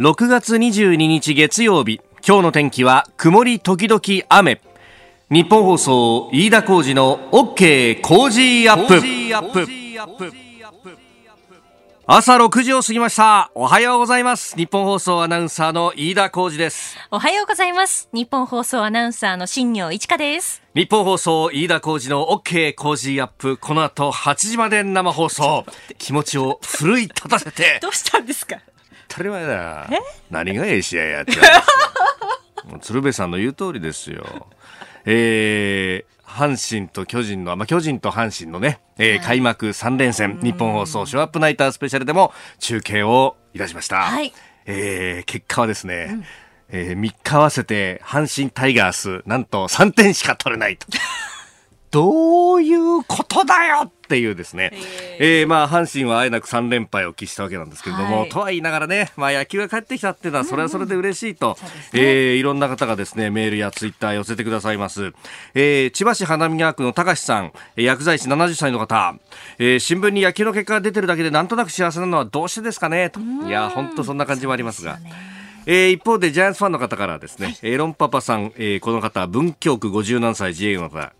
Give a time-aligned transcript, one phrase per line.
[0.00, 4.62] 6月22日月曜日今日の天気は曇り時々雨。
[5.28, 8.86] 日本放送飯田浩二の OK 工事アッ
[9.52, 9.62] プ。
[12.06, 13.50] 朝6時を過ぎました。
[13.54, 14.56] おはようございます。
[14.56, 16.96] 日本放送アナウンサーの飯田浩二です。
[17.10, 18.08] おはようございます。
[18.14, 20.62] 日本放送アナウンサーの新業一華です。
[20.74, 23.58] 日本放送飯田浩二の OK 工事アップ。
[23.58, 25.66] この後8時まで生放送。
[25.98, 27.78] 気持ちを奮い立たせて。
[27.82, 28.56] どうしたんですか？
[28.56, 28.71] 当
[29.14, 29.88] たり前だ。
[30.30, 31.32] 何がええ試合やって
[32.80, 34.46] 鶴瓶さんの言う通りですよ。
[35.04, 43.96] えー阪神と巨人の、まあ、巨人と阪神のね、えー開幕3連戦、日本放送ショーアップナイタースペシャルでも中継をいたしました。
[43.98, 44.32] はい。
[44.64, 46.24] えー結果はですね、
[46.70, 50.86] えー3日合わせて阪神タイガース、なんと3点しか取れないと。
[51.92, 54.72] どういうことだよっていうですね、
[55.18, 58.28] えーまあ阪神はあえなく3連敗を喫したわけなんですけれども、はい。
[58.30, 62.02] とは言いながらね、まあ、野球が帰ってきたっていうのはそれはそれで嬉しいと、そうですね。
[62.02, 65.12] えーいろんな方がですねメールやツイッター寄せてくださいます、
[65.54, 69.14] えー千葉市花見川区の高橋さんえー薬剤師70歳の方、
[69.58, 73.10] えー新聞に野球の結果が出てるだけでなんとなく幸せなのはどうしてですかね？
[73.10, 73.20] と。
[73.20, 74.98] いや本当そんな感じもありますが。
[75.66, 81.12] えー一方でジャイアンツファンの方からはですね、エロンパパさん、えーこの方、文京区57歳自営業の方、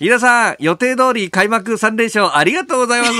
[0.00, 3.12] 飯田さん、予定通り開幕3連勝ありがとうございます。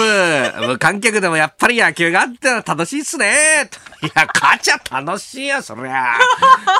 [0.64, 3.68] 無観客でもやっぱり野球があってのは楽しいっすね。
[4.00, 6.16] いや、勝ちゃ楽しいよ、そりゃ。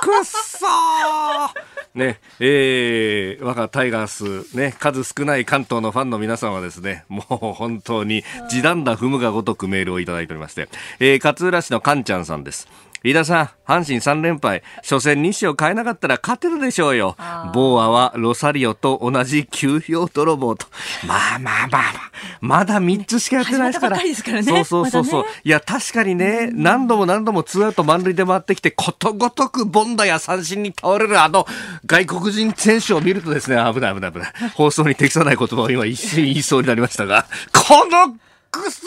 [0.01, 1.99] くっそー。
[1.99, 10.69] ね、えー、我がタイガース、ね、数少ない関東のファンの皆さんはですね、もう本当に地団打踏むがごとくメールをいただいておりまして、
[11.01, 12.69] えー、勝浦市のカンちゃんさんです。
[13.05, 17.17] 飯田さん、阪神3連敗、初戦西を変えなかったら勝てるでしょうよ。
[17.55, 20.67] ボーアはロサリオと同じ休票泥棒と。
[21.07, 21.93] まあまあまあまあ、
[22.41, 23.97] まだ3つしかやってないですから。
[23.97, 25.23] かりですからねそうそうそうそう。
[25.23, 31.47] まだねいや、確かにね、何度も何度もツーアウト満塁で回ってきて、ことごとくボンダや三振に倒れるあの
[31.87, 34.33] 外国人選手を見るとですね、危ない危ない危ない。
[34.55, 38.17] 放送に適さない言葉を今一瞬言いそうになりましたが、この
[38.51, 38.81] クソ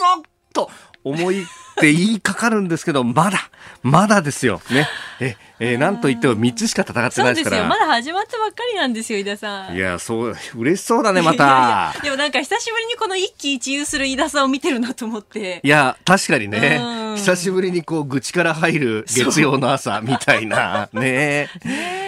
[0.52, 0.70] と
[1.04, 1.46] 思い
[1.82, 3.38] って言いかかるんですけど、まだ、
[3.82, 4.60] まだですよ。
[4.70, 4.88] ね。
[5.20, 7.64] え、えーなんと言っても3つしか戦ってないですから。
[7.66, 12.02] まだ始まったばっかりなんですよ飯田さんいや、そう、嬉しそうだね、まいやいやた。
[12.02, 21.48] でもなんか久しぶりにこの一喜一憂する飯田さんを見てるなと思っていや、確かにねう、ん久しぶりにこう、愚痴から入る月曜の朝 みたいな、ね。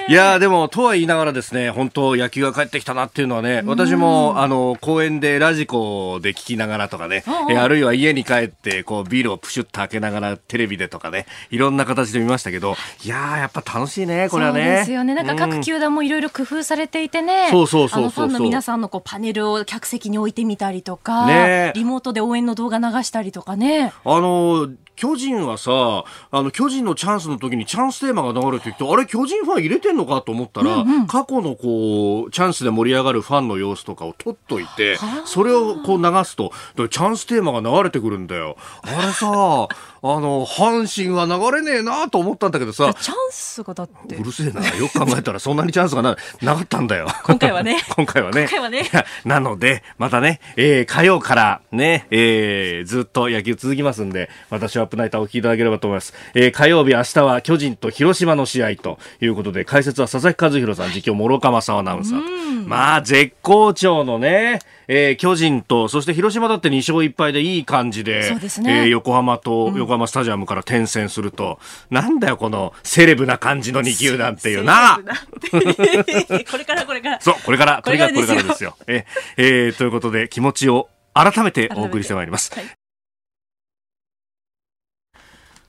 [0.08, 13.08] いや、でも、とは言いながらですね、本当野球が帰ってきたなっていうのはね、私も、あの、公園でラジコで聞きながらとかね、えあるいは家に帰って、こう、ビールをプシュッと開けながらテレビでとかね、いろんな形で見ましたけど、い。
[13.08, 14.60] やー、やっぱ楽しいね、これはね。
[14.60, 15.14] そうですよね。
[15.14, 18.24] なんか各球団もいろいろ工夫されていてね、そうそうそうそうそう。
[18.24, 21.72] あのファンの皆さんのこうパネルを客席に置いてみたりとか、ね。
[21.74, 23.92] リモートで応援の動画流したりとかね。
[24.04, 38.56] あの巨人はさあの巨人のチャンスの時にチャンステーマが流れてきてあれ巨人ファン入れてんのかと思ったら、過去のこうチャンスで盛り上がるファンの様子とかを撮っといてそれをこう流すとでチャンステーマが流れてくるんだよ。
[38.82, 39.68] あれさ
[40.06, 42.92] あの阪神は流れねえなと思ったんだけどさ。
[43.00, 44.16] チャンスがだって。
[44.16, 44.60] うるせえな。
[44.76, 47.08] よく考えたらそんなにチャンスがななかったんだよ。
[47.24, 47.80] 今回はね。
[47.96, 48.42] 今回はね。
[48.42, 48.84] 今回はね。
[49.24, 62.24] なのでまたね、えー火曜からね、えーずっと野球続きますんで私はアップナイターをお聞きいただければと思います、えー火曜日明日は巨人と広島の試合ということで解説は佐々木和弘さん実況諸岡正アナウンサーと
[62.66, 64.58] まあ絶好調のね、
[64.88, 68.82] えー巨人とそして広島だって2勝1敗でいい感じでそうですね。
[68.82, 71.58] えー横浜と横浜スタジアムから転戦すると、
[71.90, 75.00] なんだよこのセレブな感じの2球団っていうな。
[75.50, 77.20] これからこれから。
[77.20, 78.76] そう、これから、とにかくこれからこれからですよ。
[78.86, 82.52] え、えーということで、気持ちを改めてお送りしてまいります。
[82.54, 82.64] はい。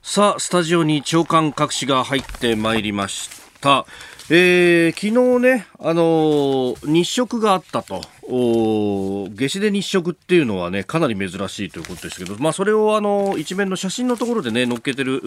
[0.02, 3.28] さあ、スタジオに長官各紙が入ってまいりまし
[3.60, 3.86] た。
[4.28, 8.00] えー昨日ね、あのー日食があったと。
[8.28, 15.22] お夏至で日食っていうのはね、かなり珍しいということですけど、まあ、それをあの一面の写真のところでね、載っけてる、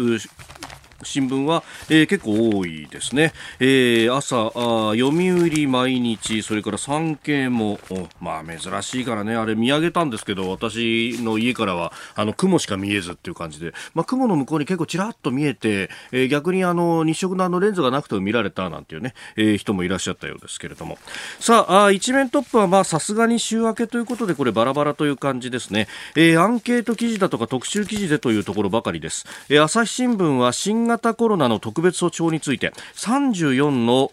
[1.04, 9.36] 新聞は、えー結構多いですね、えー朝あ読売毎日それから産経もおまあ珍しいからね。
[9.36, 20.98] あれ見上げたんですけど私の家からはあの雲しか見えずっていう感じで、まあ、雲の向こうに結構ちらっと見えて、えー逆にあの日食のあのレンズがなくても見られたなんていうね、えー人もいらっしゃったようですけれども。
[21.40, 34.12] さああ一面トップはまあさすがに週明けということでこれバラバラという感じですね、えーアンケート記事だとか特集記事でというところばかりです、えー朝日新聞は新型コロナの特別措置法について34の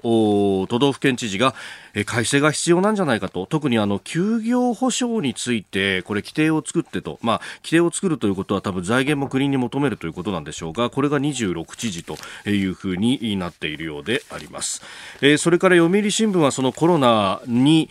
[0.68, 1.54] 都道府県知事が
[2.04, 3.46] 改正が必要なんじゃないかと。
[3.46, 12.16] 特にあの休業保障についてこれ規定を作ってと、まあ、規定を作るということは多分財源も国に求めるということなんでしょうがこれが26知事と
[12.48, 14.82] いうふうになっているようであります、
[15.22, 17.88] えー、それから読売新聞はそのコロナに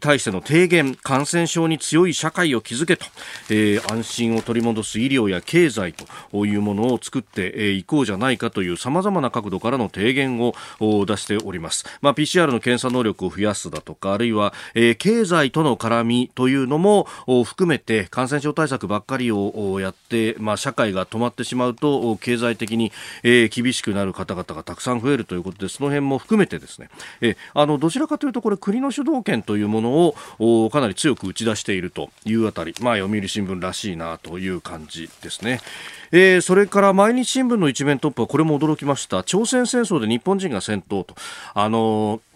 [0.00, 3.06] 対しての提言感染症に強い社会を築けと、
[3.50, 5.94] えー、安心を取り戻す医療や経済
[6.32, 17.04] というものを作っていこううじゃないかというさまざまな角度からの提言を出しております、まあ、PCR の検査能力を増やすだとかあるいは、えー、経済との絡みというのも
[17.44, 22.92] 含めて感染症対策ばっかりをやって、まあ、社会が止まってしまうと経済的に、
[23.22, 26.88] えー、厳しくなる方々がたくさん増えるということでその辺も含めてですね、
[27.20, 35.60] えー、あのどちらかというとこれ国の主導権というものをかなり強く打ち出しているというあたり、まあ、読売新聞らしいなという感じですね。
[36.12, 39.22] えー、それから毎日新聞の一面トップはこれも驚きました。
[39.22, 41.14] 朝鮮戦争で日本人が戦闘と。
[41.54, 42.29] あのー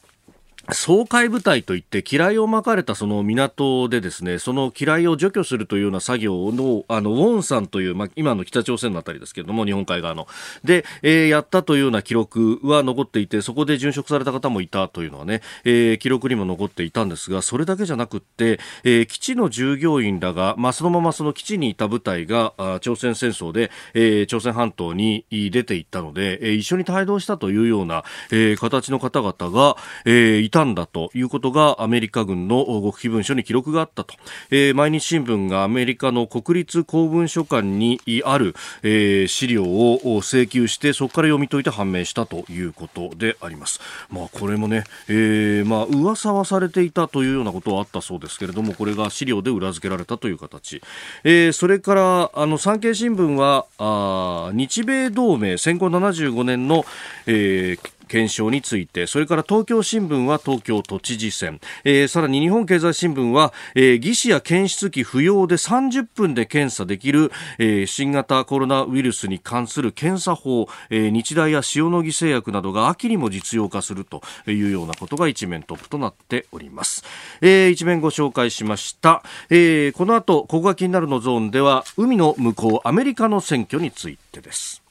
[0.69, 10.27] 掃海部隊といって機雷をまかれたその港でですねその機雷を除去するというような作業のあのウォンさんという、まあ、今の北朝鮮のあたりですけれども日本海側の。
[10.63, 34.15] で、えー、やったというような記録は残っていてそこで殉職された方もいたというのはね、えー、記録にも残っていたんですがそれだけじゃなくって、えー、基地の従業員らが、まあ、そのままその基地にいた部隊があ朝鮮戦争で、えー、朝鮮半島に出ていったので、えー、一緒に帯同したというような、えー、形の方々が、えー、いたんだということがアメリカ軍の極秘文書に記録があったと、
[34.53, 38.55] えー、毎日新聞がアメリカの国立公文書館にある、
[38.85, 43.81] えー、資料を請求してそこから読み解いて判明したということであります。
[44.11, 50.81] まあ、これもね、えー、まあ噂はされていたというようなことはあったそうですけれどもこれが資料で裏付けられたという形、
[51.25, 56.85] えー、それからあの産経新聞はあ日米同盟戦後75年の、
[57.27, 77.03] えー、検証についてそれから東京新聞は東京都知事選、えー、さらに日本経済新聞は、えー、技師や検出機不要で30分で検査できる、えー、新型コロナウイルスに関する検査法、えー、日大や塩野義製薬などが秋にも実用化するというようなことが一面トップとなっております、
[77.41, 84.84] えー、一面ご紹介しました、えー、この後ここが気になるのゾーンでは海の向こうアメリカの選挙についてです。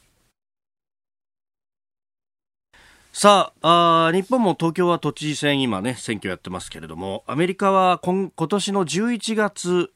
[3.15, 9.91] さあ日本も東京は都知事選今ね選挙やってますけれどもアメリカは今今年の11月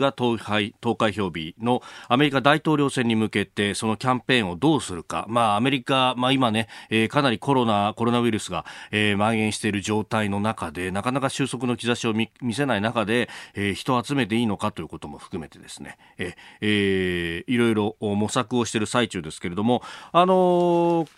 [0.00, 19.80] が投開投開票日のアメリカ大統領選に向けてそのキャンペーンをどうするか、まあ、アメリカ、まあ、今ね、えー、かなりコロナコロナウイルスが、えー、蔓延している状態の中でなかなか収束の兆しを見せない中で、えー、人を集めていいのかということも含めてですね、えーえー、いろいろ模索をしている最中ですけれども
[20.10, 21.08] あのー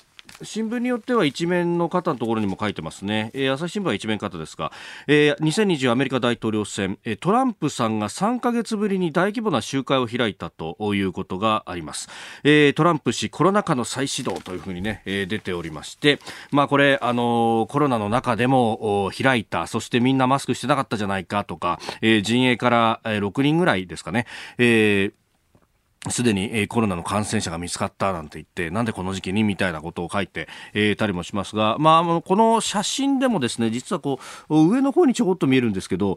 [0.42, 4.72] 新聞によっては一面の方のところにも書いてますね、えー、朝日新聞は一面方ですが、
[5.06, 12.08] えー、2020アメリカ大統領選、えー、トランプさんが3か月ぶりに大規模な集会を開いたということがあります、
[12.44, 16.18] えー、トランプ氏コロナ禍の再始動というふうにね、えー、出ておりまして。
[16.50, 19.66] まあこれあのー、コロナの中でも開いた。
[19.66, 24.26] そしてみんなマスクしてなかったじゃないかとか、えー、陣営から、6人ぐらいですかね、
[24.58, 25.19] えー
[26.08, 34.18] すでにコロナの感染者が見つかったなんて言って、なんでこの時期にみたいなことを書いて、えー、たりもしますが、まあ、この写真でもですね、実はこ
[34.48, 36.16] う、上の方にちょこっと見えるんですけど、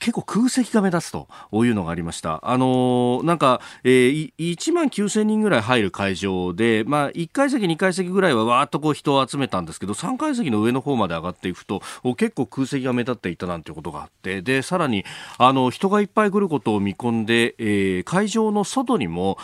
[0.00, 2.40] 結構空席が目立つというのがありました。
[2.42, 11.82] あのー、なんか、えー、1万9000人ぐらい入る会場で、まあ、1階席、2階席ぐらいはわーっとこう人を集めたんですけど、3階席の上の方まで上がっていくと、
[12.16, 15.04] 結構空席が目立っていたなんてことがあって、で、さらに、
[15.36, 19.36] あの、人がいっぱい来ることを見込んで、えー、会場の外にも、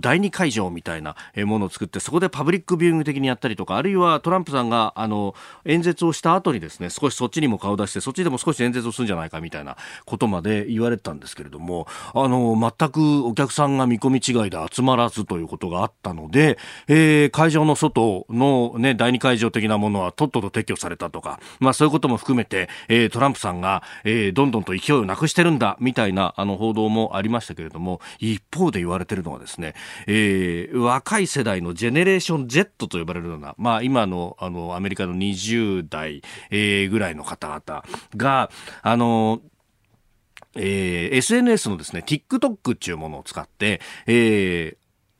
[0.00, 5.34] 第2会場みたいなものを作って、そこでパブリックビューイング的にやったりとか、あるいはトランプさんが、あの、
[5.64, 29.74] 演説をした後にですね、少しそっちにも顔出して、そっちでも少し演説をするんじゃないかみたいなことまで言われたんですけれども、あの、全くお客さんが見込み違いで集まらずということがあったので、えー、会場の外のね、第二会場的なものはとっとと撤去されたとか、まあそういうことも含めて、えー、トランプさんが、えー、どんどんと勢いをなくしてるんだ、みたいな、あの、報道もありましたけれども、一方で言われてるのはですね、
[30.06, 37.84] えー、若い世代のジェネレーション Z と呼ばれるような、まあ今の、あの、アメリカの20代、えー、ぐらいの方々
[38.16, 38.50] が、
[38.82, 39.40] あの、
[40.56, 44.76] えー、SNS のですね、TikTok っていうものを使って、えー、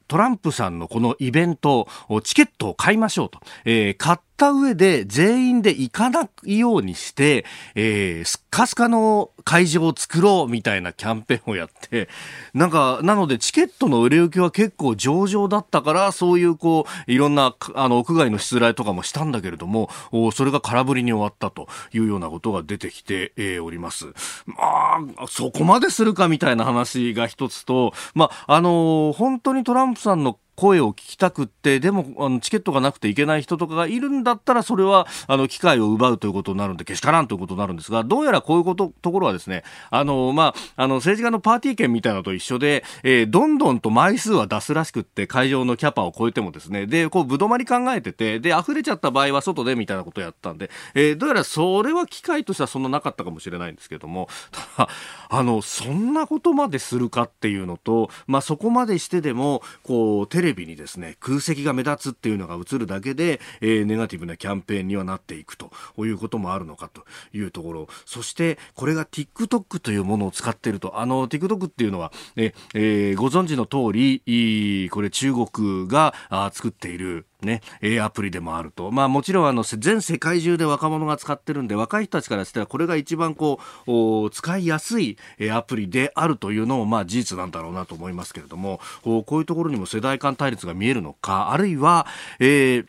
[0.08, 1.88] トランプさんのこのイベント、
[2.22, 3.40] チケットを買いましょうと。
[3.64, 12.08] えー、買っった上で全員で行かないようにして、えー、すっかすかの会場を作ろうみたいなキャンペーンをやって、
[12.52, 19.88] なんか、なのでチケットの売れ行きは結構上々だったから、そういうこう、いろんな、あの、屋外の失礼とかもしたんだけれども、
[20.32, 24.06] それが空振りに終わったというようなことが出てきて、えー、おります。
[24.46, 54.88] まあ、そこまでするかみたいな話が一つと、まあ、あのー、本当にトランプさんの声を聞きたくって、でもあのチケットがなくていけない人とかがいるんだったら、それはあの機会を奪うということになるんで、けしからんということになるんですが、どうやらこういうことところはですね、あの、まあ、あの政治家のパーティー券みたいなのと一緒で、えー、どんどんと枚数は出すらしくって、会場のキャパを超えてもですね、で、こう、ぶどまり考えてて、で、溢れちゃった場合は外でみたいなことをやったんで、えー、どうやらそれは機会としてはそんななかったかもしれないんですけども、ただ、
[55.28, 67.88] あの、そんなことまでするかっていうのと、まあ、そこまでしてでも、こう、テレビレビにですね、空席が目立つっていうのが映るだけで、えー、ネガティブなキャンペーンにはなっていくということもあるのかというところ。
[68.06, 70.98] そしてこれが TikTok というものを使っていると。
[70.98, 76.14] あの TikTok っていうのは、ねえー、ご存知の通りこれ中国が
[76.52, 77.60] 作っているね、
[78.02, 78.90] アプリでもあると。
[78.90, 85.16] まあもちろんあの全世界中で若者が使ってるんで若い人たちからしたらこれが一番こう使いやすい
[85.52, 92.06] アプリであるというのもまあ事実なんだろうなと思いますけれどもこういうところにも世代間対立が見えるのかあるいは、
[92.40, 92.86] えー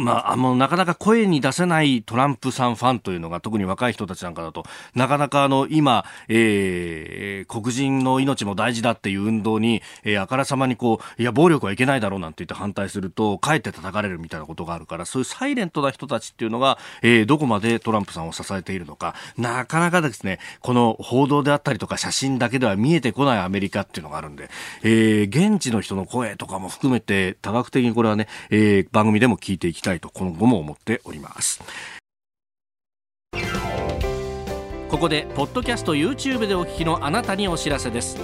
[0.00, 4.64] まあ、あのなかなか声に出せないトランプさんファンというのが特に若い人たちなんかだと
[4.94, 24.48] なかなかあの今、えー、黒人の命も大事だっていう運動に、えー、あからさまにこういや暴力はいけないだろうなんて言って反対するとかえって叩かれるみたいなことがあるからそういうサイレントな人たちっていうのが、えー、どこまでトランプさんを支えているのかなかなかですねこの報道であったりとか写真だけでは見えてこないアメリカっていうのがあるんで、
[24.82, 31.60] えー、現地の人の声とかも含めて多角的にこれはね、えー、番組でも聞いていきたいたいと今後も思っております。
[34.88, 38.16] ここでポッドキャスト YouTube でお聞きのあなたにお知らせです。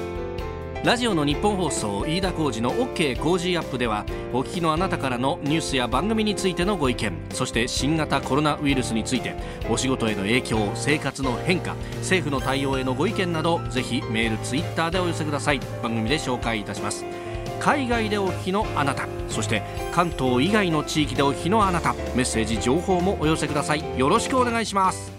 [0.84, 9.34] ラジオの日本放送飯田浩司の OK 工事アップではお聞きのあなたからのニュースや番組についてのご意見そして新型コロナウイルスについて
[9.68, 15.60] お仕事への影響生活の変化政府の対応へのご意見などぜひメールツイッターでお寄せください。
[15.82, 17.25] 番組で紹介いたします。
[17.60, 23.98] 海外でお聞きのあなたそして関東以外の地域でお聞きのあなたメッセージ情報もお寄せください。
[23.98, 25.12] よろしくお願いします。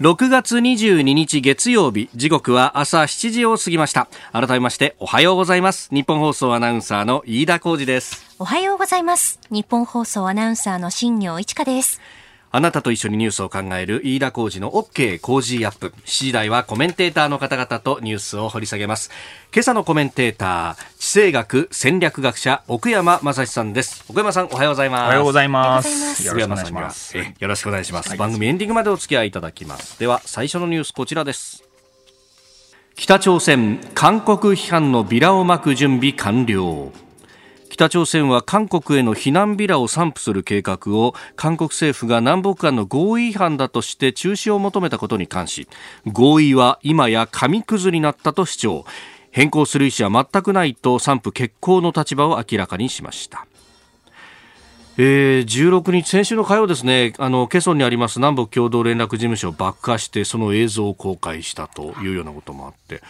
[0.00, 4.08] 6月22日月曜日時刻は朝7時を過ぎました。
[4.32, 5.90] 改めましておはようございます。
[5.92, 8.34] 日本放送アナウンサーの飯田浩二です。
[8.38, 9.38] おはようございます。
[9.50, 12.00] 日本放送アナウンサーの新業一華です。
[12.52, 15.94] あなたと一緒にニュースを考える飯田浩二の OK 工事アップ。
[16.04, 19.10] 7時台はコメンテーターの方々とニュースを掘り下げます。
[19.54, 24.04] 今朝のコメンテーター、地政学戦略学者、奥山正史さんです。
[24.08, 25.04] 奥山さん、おはようございます。
[25.04, 26.26] おはようございます。
[26.26, 27.16] よろしくお願いします。
[27.16, 28.16] よろしくお願いします。
[28.16, 30.00] 番組エンディングまでお付き合いいただきます。
[30.00, 31.62] では、最初のニュースこちらです。
[32.96, 36.92] 北朝鮮、韓国批判のビラを巻く準備完了。
[37.70, 45.68] 北朝鮮は韓国への避難ビラを散布する計画を韓国政府が南北間の合意違反だとして中止を求めたことに関し
[46.06, 48.84] 合意は今や紙くずになったと主張。
[49.32, 53.46] 変更する意思は全くないと散布決行の立場を明らかにしました。
[54.98, 63.00] えー、16日、先週の火曜ですね、あの、ケソンにあります南北共同連絡事務所を爆破して、その映像を公開したというようなこともあって、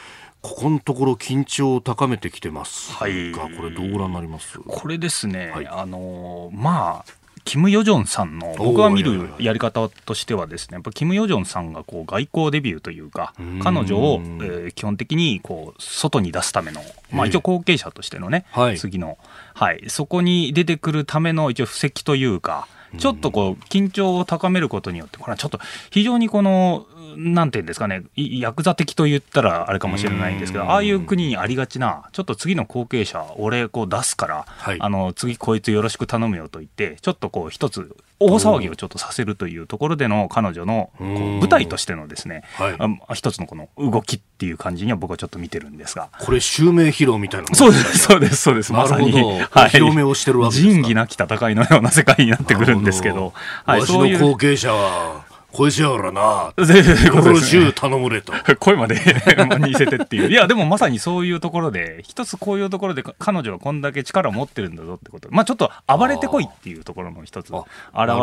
[0.43, 2.93] ここのところ緊張を高めてきてます。
[2.93, 4.59] が、はい、これどうご覧になります？
[4.59, 7.13] これですね、はい、あのまあ
[7.45, 13.33] キム・ヨジョンさんの僕が見るやり方としてはですねやっぱキム・ヨジョンさんがこう外交デビューというか
[13.63, 19.17] 彼女を、えー、基本的にこう外に出すための、まあ、一応後継者としてのね、はい、次の、
[19.55, 22.69] はい、そこに出てくるための一応布石というか
[22.99, 26.87] ちょっとこう緊張を高めることによってこれはちょっと非常にこの
[27.17, 42.71] なんていうんですかね、ヤクザ的と言ったらあれかもしれないんですけど、ああいう国にありがちな、ちょっと次の後継者、俺こう出すから、はい、あの次こいつよろしく頼むよと言って、ちょっとこう一つ、大騒ぎをちょっとさせるというところでの彼女のこう舞台としてのですね、は
[43.11, 46.11] い、一つのこの動きっていう感じには僕はちょっと見てるんですが。
[46.21, 48.73] これ襲名披露みたいなそうです、そうです、そうです。
[48.73, 53.33] まさに、はい、表明をしてるわけです仁義なき戦いのような世界になってくるんですけど、
[53.65, 56.53] はい、そういう後継者はこしやがらな。
[56.65, 58.33] 全然よろしゅう頼むれと。
[58.59, 58.97] 声まで
[59.61, 60.31] 似せてっていう。
[60.31, 65.29] いや、でもまさにそういうところで、一つこういうところで彼女はこんだけ力を持ってるんだぞってこと。
[65.31, 67.65] まあちょっと暴れてこいっていうところの一つ、現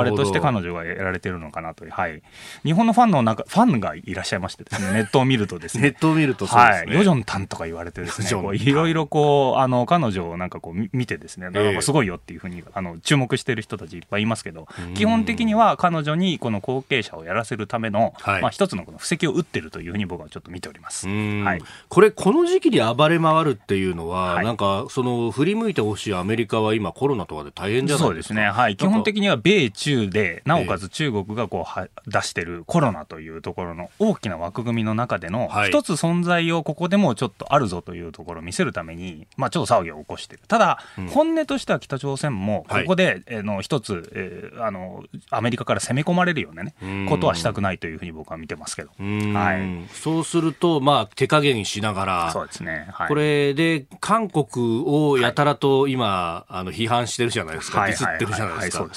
[0.06, 1.92] れとして彼女がやられてるのかなという。
[1.92, 2.22] はい。
[2.64, 5.84] 日本のファンの中、ファンがいらっしゃいましてですね、ネットを見るとですね。
[5.84, 6.88] ネットを見るとそうですね。
[6.88, 6.96] はい。
[6.96, 11.50] ヨジョンタンとか言われてですね、いろいろこう、あの、彼女をなんかこう見てですね、
[11.82, 21.08] すごいよっていうふうに、あの、注目してる人たちいっぱいいますけど、基本的には彼女にこの後継者をやらせるための、はい、まあ一つのこの布石を打ってるというふうに僕はちょっと見ております。
[21.08, 21.62] はい。
[21.90, 28.06] これ、この時期に暴れ回るっていうのは、はい、なんか、その、振り向いてほしいアメリカは今コロナとかで大変じゃないですか。
[28.06, 28.50] そうですね。
[28.50, 28.76] はい。
[28.76, 40.42] 基本的には米中で、なおかつ中国がこうは出してるコロナというところの大きな枠組みの中での、一つ存在をここでもちょっとあるぞというところを見せるために、まあちょっと騒ぎを起こしてる。
[40.48, 46.74] ただ、うん、本音としては北朝鮮も、ここで、はい、えー、の一つ、えー、あの、アメリカから攻め込まれるようなね、
[47.08, 48.90] ことはしたくないというふうに僕は見てますけど。
[49.00, 52.88] はい、そうすると、まあ、手加減しながら、そうですね。
[52.92, 57.86] はい、これで、韓国をやたらと今、あの、批判してるじゃないですか。
[57.86, 58.88] ディスってるじゃないですか。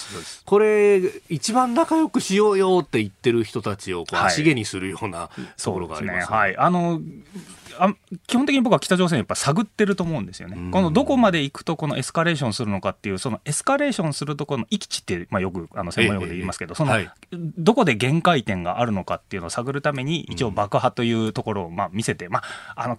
[0.45, 5.31] これ、一番仲良くしようよって言ってる人たちをこう足毛にするような
[5.63, 6.37] ところがありますね。
[6.37, 6.57] はい。
[6.57, 7.01] あの、
[7.79, 7.95] あ
[8.27, 22.43] 基本的に僕は北朝鮮やっぱ探ってると思うんですよね、このどこまで行くとこのエスカレーションするのかっていうそのエスカレーションするところの域地って、まあ、よくあの専門用語で言いますけど、その、はい、どこで限界点があるのかっていうのを探るために一応爆破というところをまあ見せて、ま
[22.75, 22.97] あ、あの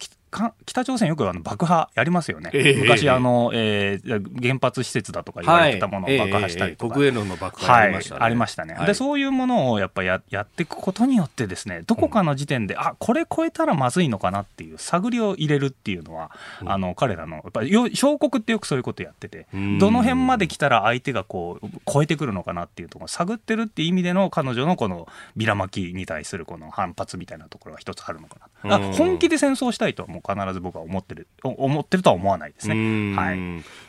[0.64, 16.30] 北朝鮮よくあの爆破やりますよね、えー、昔あの、えー、原発施設だとか言われてたものを爆破したりとか、はいえー、国営の爆破ありましたね、はい、ありましたね、はい、でそういうものをやっぱややっていくことによってですねどこかの時点で、うん、あこれ超えたらまずいのかなっていう探りを入れるっていうのは、
[16.62, 19.46] うん、あの彼らのやっぱり小国ってよくそういうことやってて、
[19.78, 33.16] どの辺まで来たら相手がこう超えてくるのかなっていうところを探ってるっていう意味での彼女のこのビラ巻きに対するこの反発みたいなところが一つあるのかな、本気で戦争したいとはもう必ず僕は思ってる思ってるとは思わないですね。
[33.16, 33.38] はい、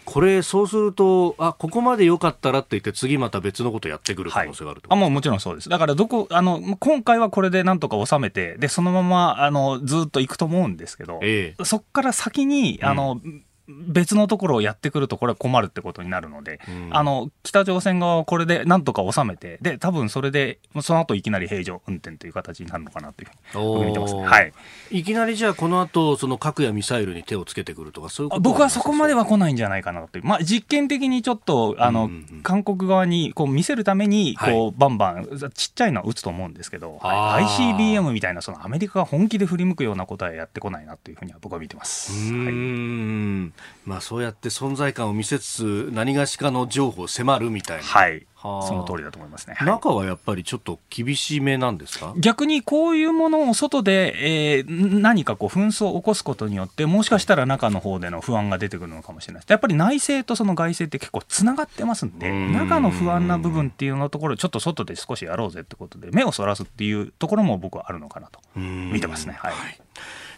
[0.05, 5.69] これそうするとあここまで良かったらって言って次また別のことやってくる可能性があると、はい、あもうもちろんそうです。
[5.69, 24.53] だからどこあの今回はこれでなんとか収めてでそのままあのずっといくと思うんですけど、ええ、そこから先にあの、うん別のところをやってくるとこれは困るってことになるので、うん、あの北朝鮮側はこれでなんとか収めてで多分それでその後いきなり平常運転という形になるのかなというふうに見てます、ね、はい、
[24.93, 30.19] いきなりじゃあこの後その核やミサイルに手をつけてくるとかそういうこと僕はそこまでは来ないんじゃないかなと。
[30.19, 42.31] いう、まあ、実験的にちょっとあの、うんうんうん、韓国側にこう見せるためにこう、はい、バンバンちっちゃいのは撃つと思うんですけど、はい、ICBM みたいなそのアメリカが本気で振り向くようなことはやってこないなというふうには僕は見てます。
[42.31, 43.51] うん、
[43.85, 47.83] はい、まあそうやって存在感を見せつつ何がしかの情報を迫るみたいな。
[47.83, 52.13] はいその通りだと思いますね、はい、中はやっぱりちょっと厳しめなんですか？
[52.17, 69.37] 逆にこういうものを外で、えー、何かこう紛争を起こすことによってもしかしたら中の方での不安が出てくるのかもしれないやっぱり内政とその外政って結構つながってますんで中の不安な部分っていうのところちょっと外で少しやろうぜってことで目をそらすっていうところも僕はあるのかなと見てますね。
[69.39, 69.79] はい、はい。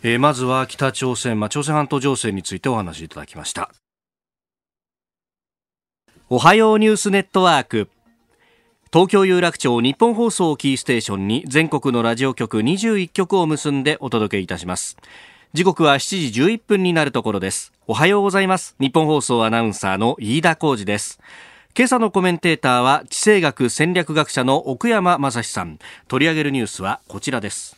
[0.03, 3.71] えー、まずは北朝鮮、まあ、朝鮮半島情勢についてお話しいただきました。
[6.29, 7.89] おはようニュースネットワーク
[8.95, 14.95] 東京有楽町日本放送キーステーションに全国のラジオ局21局を結んでお届けいたします。
[15.51, 17.73] 時刻は7時11分になるところです。
[17.88, 18.73] おはようございます。
[18.79, 21.19] 日本放送アナウンサーの飯田浩二です。
[21.77, 25.77] 今朝のコメンテーターは地政学戦略学者の奥山正史さん。
[26.08, 27.75] 取り上げるニュースはこちらです。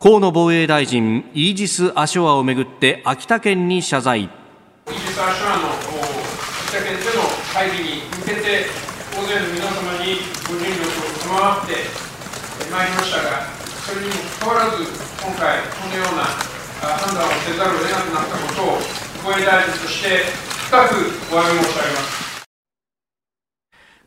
[0.00, 4.30] 河野防衛大臣イージス・アショアをめぐって秋田県に謝罪。
[4.86, 5.91] 実は手話の秋田県での
[7.62, 8.66] 会議に向けて、
[9.14, 10.18] 大勢の皆様に
[10.50, 11.86] ご尽力を賜って
[12.72, 13.46] まいりましたが、
[13.86, 14.82] それにもかかわらず、
[15.22, 16.26] 今回、このような
[16.82, 18.82] 判断をせざるを得なくなったことを、
[19.22, 20.26] 防衛大臣として
[20.66, 20.94] 深く
[21.30, 22.21] お詫び申し上げます。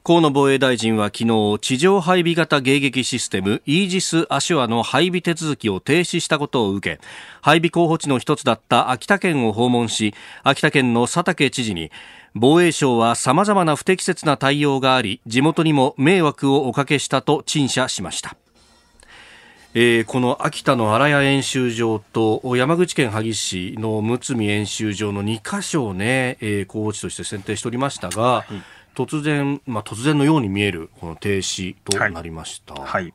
[0.08, 7.02] 河野防衛大臣は昨日地上配備型迎撃システムイージス・アショアの配備手続きを停止したことを受け
[7.42, 10.14] 配備候補地の一つだった秋田県を訪問し
[10.44, 11.90] 秋田県の佐竹知事に
[12.36, 18.38] 防衛省は様々な不適切な対応があり地元にも迷惑をおかけしたと陳謝しました。
[19.78, 28.75] えー、この秋田の荒谷演習場と山口県萩市の睦見演習場の2カ所をね、えー、候補地として選定しておりましたが、はい。
[28.96, 32.74] 突然、まあ、突然のように見えるこの停止となりました。
[32.74, 33.14] はい、はい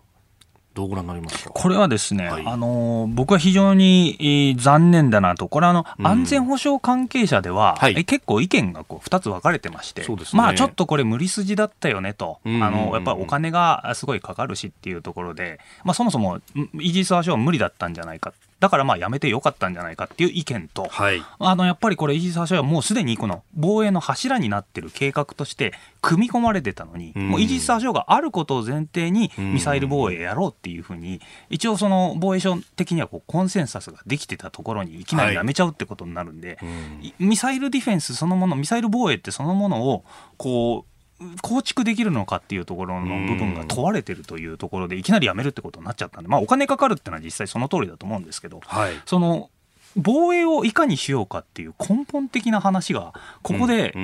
[0.73, 1.51] どうご覧になりますか？
[1.51, 2.47] これはですね、はい。
[2.47, 6.07] あの僕は非常にえー残念だなと、これはあの、うん。
[6.07, 7.95] 安全保障関係者では、はい。
[7.99, 10.07] え結構意見がこう2つ分かれてまして、ね。
[10.35, 16.43] まあちょっとこれ無理筋だったよねと、うんうんうんあのやっぱりお金がすごいかかるしっていうところで、まあ、そもそもん
[16.75, 21.23] イージス・アショアは無理だったんじゃないか、だからまあやめてよかったんじゃないかっていう意見と、はい。
[21.39, 27.29] あのやっぱりこれ、イージス・アショアはもうすでにこの防衛の柱になってる計画として組み込まれてたのに、うん。
[27.31, 29.55] もうイージス・アショアがあることを前提にうん。
[29.55, 37.01] ミサイル防衛やろうっていうふうに、一応、その防衛省的にはこうコンセンサスができてたところにいきなりやめちゃうってことになるんで、うん。
[37.03, 40.05] いミサイルディフェンスそのもの、ミサイル防衛ってそのものを
[40.37, 40.91] こう
[41.43, 48.93] 構築できるのかっていうところの部分が問われてるというところでいきなりやめるってことになっちゃったんで、まあ、お金かかるってのは実際その通りだと思うんですけど、はい。
[49.05, 49.51] その
[49.97, 53.95] 防衛をいかにしようかっていう根本的な話がここで、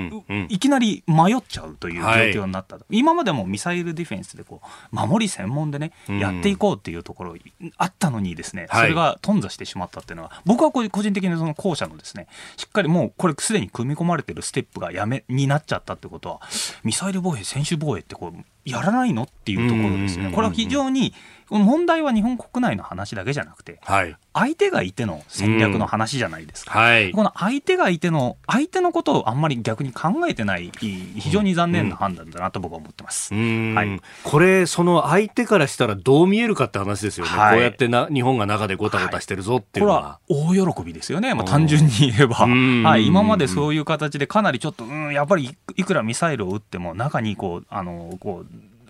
[0.48, 2.08] いきなり迷っちゃうという状
[2.42, 4.60] 況になったと、今までもミサイルディフェンスでこ
[4.92, 6.18] う守り専門でね、うん。
[6.18, 7.36] やっていこうっていうところ
[7.76, 8.82] あったのにですね、はい。
[8.82, 16.40] それが頓挫してしまったっていうのは僕はこう個人的にその後者のですねしっかりもうこれすでに組み込まれてるステップがやめになっちゃったってことは
[16.84, 19.22] ミサイル防衛専守防衛ってこうやらないの？
[19.22, 20.30] っていうところですね。
[20.34, 21.14] これは非常に
[21.48, 24.16] この問題は日本国内の話だけじゃなくてはい。
[24.34, 26.76] 相手がいての戦略の話じゃないですか。
[26.76, 27.12] はい。
[27.12, 33.32] この相手がいての、相手のことをあんまり逆に考えてない、非常に残念な判断だなと僕は思ってます。
[33.32, 34.00] はい。
[34.24, 37.54] これ、その相手からしたらどう見えるかって話ですよね、はい。
[37.54, 40.18] こうやってな日本が中でごたごたしてるぞっていうのは。
[40.26, 40.66] これは。
[40.66, 42.82] 大喜びですよね、まあ、単純に言えば、うん。
[42.82, 48.46] はい、今までそういう形でかなりちょっと、うん、やっぱりいいくらミサイルを撃っても、中にこう、あのこう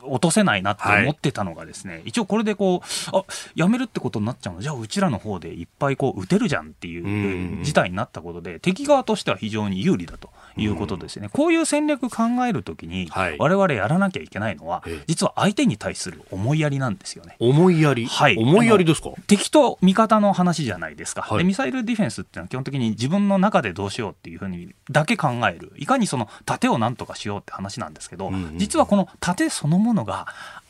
[0.06, 7.64] 落とせないなって思ってたのがですね、一応これでこう、あやめるってことになっちゃうの、じゃあうちらの方でいっぱいこう撃てるじゃんっていううん。
[7.64, 11.28] 事態になったことで、敵側としては非常に有利だということですね。
[11.32, 13.36] こういう戦略考えるときに、はい。
[13.38, 17.36] 我々やらなきゃいけないのはええ、実は相手に対する思いやりなんですよね。
[17.38, 18.36] 思いやり、はい。
[18.36, 19.10] 思いやりですか？
[19.26, 21.38] 敵と味方の話じゃないですか、はい。
[21.38, 25.72] でミサイルディフェンスっていうのは基本的に自分の中でどうしようっていうふうにだけ考える。
[25.76, 28.58] いかにその盾をなんとかしようって話なんですけど、うんうん。
[28.58, 30.26] 実はこの盾そのものが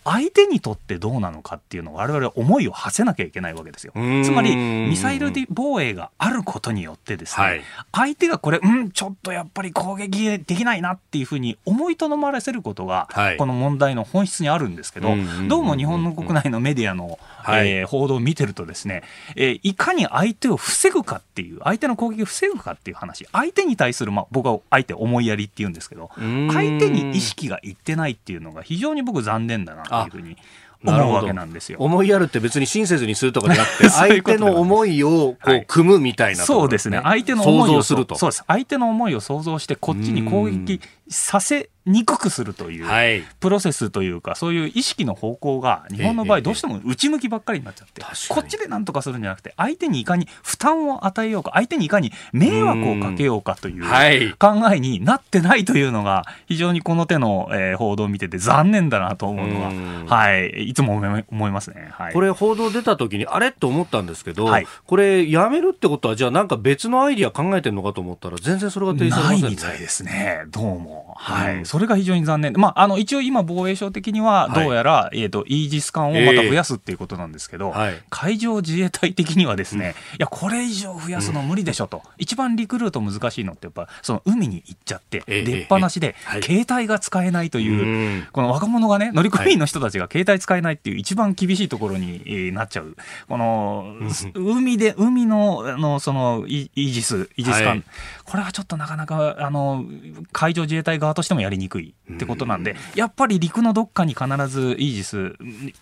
[0.06, 3.92] 相手にとってどうなのかっていうのを我々は思いを馳せなきゃいけないわけですよ。
[4.24, 7.62] つまりミサイル防衛があることによってですね、はい。
[7.92, 13.36] 相手がこれうんちょっとやっぱり攻撃できないなっていうふうに思いとどまらせることが、はい。
[13.36, 15.08] この問題の本質にあるんですけど、
[15.48, 17.68] どうも日本の国内のメディアの、はい。
[17.68, 19.02] えー報道を見てるとですね、
[19.34, 30.36] えーいかに相手を防ぐかっていう相手の攻撃を防ぐかっていう話相手に対する、まあ、僕は相手思いやりっていうんですけど相手に意識がいってないっていうのが非常に僕残念だなというふうに
[30.84, 31.78] 思うわけなんですよ。
[31.80, 37.00] 思いやるって別に親切にするとかじゃなくて そういう相手の思いをこはいう組むみたいなところそうですね。
[37.02, 43.22] 相手の思いを想像するとそうです相手の思いを想像してこっちに攻撃させにくくするという、はい。
[43.38, 48.40] プロセスというかそういう意識の方向が日本の場ええ合どうしても内向きばっかりになっちゃって、確かに。
[48.40, 54.32] こっちで何とかするんじゃなくて相手にいかに負担を与えようか相手にいかに迷惑をかけようかというはい。
[54.32, 60.06] 考えになってないというのが非常にこの手の、えー報道を見てて残念だなと思うのうん。
[60.06, 61.90] が、はい、いつも思いますね。
[61.92, 63.52] はい、これ報道出た時にあれ？
[63.52, 64.66] と思ったんですけど、はい。
[64.86, 69.68] これやめるってことはじゃあなんか別のアイディア考えてるのかと思ったら全然それが提示されないませんね。
[69.68, 70.95] みたいですね、どうも。
[70.96, 71.05] that.
[71.18, 72.52] はい、うんそれが非常に残念。
[72.52, 74.64] で、まあ、あの一応今、防衛省的には、はい。
[74.64, 78.02] どうやら、えー、とイージス艦をまた増やすっていうことなんですけど、はい。
[78.10, 86.42] 海上自衛隊的にはですね、いや、これ以上増やすの無理でしょと、一番リクルート難しいのって、やっぱその海に行っちゃって、ええ出っ放しではい。
[86.42, 87.84] 携帯が使えないという。
[87.84, 88.26] うん。
[88.32, 92.96] この若者がね、乗組員の人たちが携帯使えないっていう一番厳しいところにえーなっちゃう。
[93.28, 93.94] この、
[94.34, 97.82] 海で、海の、あの、その、イイージス、イージス艦、はい。
[98.24, 99.84] これはちょっとなかなか、あの、
[100.32, 105.34] 海上自衛隊側としてもやりにくいってことなんで、やっぱり陸のどっかに必ずイージス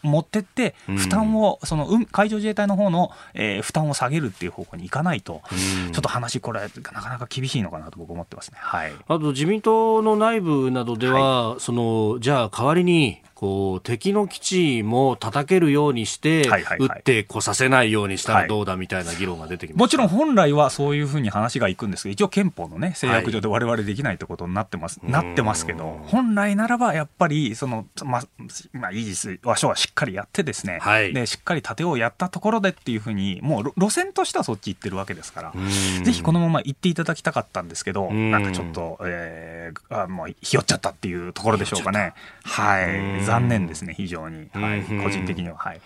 [0.03, 6.69] 持ってって、うん負担を、その、海海上自衛隊の方の、えー負担を下げるっていう方向に行かないと、うんちょっと話、これ、な
[7.03, 8.59] かなか厳しいのかなと僕思ってますね。
[8.61, 8.93] はい。
[9.07, 16.89] あと自民党の内部などでは、そのじゃあ代わりにこう敵の基地も叩けるようにして、はいはいはい。
[16.97, 18.43] 撃ってこさせないようにしたはい。
[18.45, 28.23] らどうだみたいな議論が出てきました、もちろん本来はそういうふうに話がいくんですけど、一応憲法のね、制約上で我々できないってことになってます、はいなってますけど、本来ならばやっぱり、その、ま、
[28.73, 31.13] まあ、イージス、和書はしっかりやってですね、はい。
[31.13, 36.05] で、しっかり盾をやったところでっていうふうに、もう路路線としてはそっち行ってるわけですから、うん。
[36.05, 38.31] ぜひこのまま行っていただきたかったんですけど、うん。
[38.31, 42.15] なんかちょっと、えー、あもうひよっちゃったっていうところでしょうかね。
[42.45, 43.25] はうんい。
[43.25, 44.49] 残念ですね、非常に。
[44.53, 44.81] はい。
[44.81, 45.57] うん個人的には。
[45.57, 45.81] はい。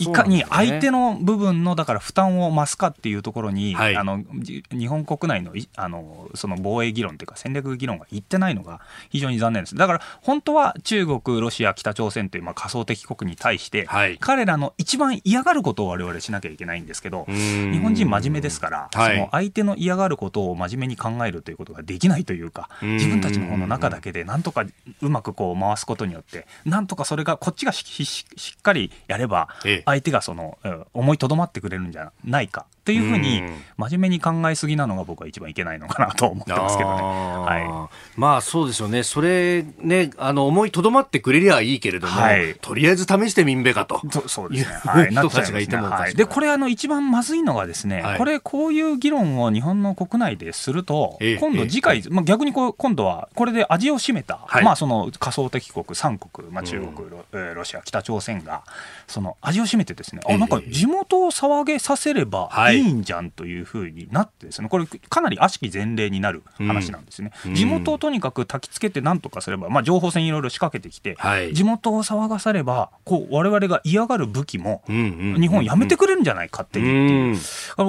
[0.00, 3.96] いかに相手の部分のだから負担を増すかっていうところに、はい。
[3.96, 9.74] あのじ日本国内のいあのその防衛議論というか戦略議論がいってないのが非常に残念です。
[9.74, 14.18] だから本当は中国、ロシア、北朝鮮というまあ仮想的国に対して、はい。
[14.18, 19.16] 彼らの一番嫌がることを我々しなきゃいけないんですけど、日本人真面目ですから、はい。
[19.16, 22.96] その相手の嫌がることを真面目に考えるということができないというか、うん。
[22.96, 24.64] 自分たちの方の中だけでなんとか
[25.02, 30.58] うまくこう回すことによって、なんとかそれがこっちがしししっかりやればええ、相手がその
[30.92, 32.66] 思いとどまってくれるんじゃないか。
[32.84, 33.54] というふうにうん。
[33.80, 37.02] 真面目に考えすぎなのが僕は一番いけないのかなと思ってますけどね。
[37.02, 42.56] はまあそうですよね、それね、あの思いとどまってくれりゃいいけれども、はい。
[42.60, 44.00] とりあえず試してみんべかと。
[44.10, 44.74] そそうですね。
[44.74, 45.90] いうはい、人たちがいてもい。
[45.90, 46.14] はい。
[46.14, 48.18] で、これあの一番まずいのがですね、はい。
[48.18, 54.64] これこういう議論を日本の国内ですると、ええ今度次回、まあ逆にこう今度はこれで味を占めた、はい。
[54.64, 58.62] まあその仮想的国三国、まあ中国、ロえーロシア、北朝鮮が
[59.06, 60.34] その味を占めてですね、ええ。
[60.34, 62.90] あなんか地元を騒げさせればはいい。
[62.90, 67.32] いんじゃんというふうになってですね、これかなり悪しき前例になる話なんですね。
[67.46, 67.54] うん。
[67.54, 71.54] 地元をとにかく焚きつけてなんとかすれば、まあ情報戦いろいろ仕掛けてきて、はい。
[71.54, 76.86] 地元を騒がされば、こう我々が嫌がる武器も日本やめてくれるんじゃないかっていう。
[76.86, 77.36] ううん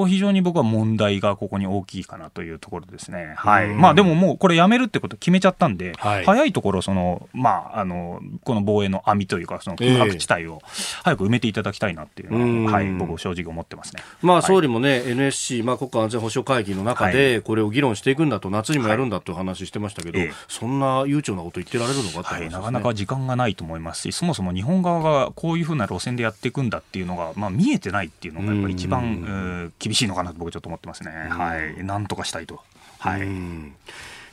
[0.08, 3.34] 非常に僕は問題がここに大きいかなというところですね。
[3.38, 3.70] はい。
[3.70, 6.26] うんまあでももうこれやめるってこと決めちゃったんで、はい。
[6.26, 10.62] 早いところその、まあ、あの、この防衛の網というか、その空白地帯を
[11.04, 12.66] 早く埋めていただきたいなっていうのは、うん。
[12.66, 14.04] はい、僕正直思ってますね。
[14.22, 14.44] まあ、はい。
[14.44, 31.12] 総理もね、NSC、まあ、国家安全保障会議の中で、これを議論していくんだと、夏にもやるんだという話してましたけど、ええそんな悠長なこと言ってられるのかって話はい、なかなか時間がないと思いますし、そもそも日本側がこういうふうな路線でやっていくんだっていうのが、まあ、見えてないっていうのが、やっぱり一番、厳しいのかなと僕ちょっと思ってますね。
[31.12, 31.84] はい。
[31.84, 32.62] なんとかしたいと。
[33.00, 33.22] はい。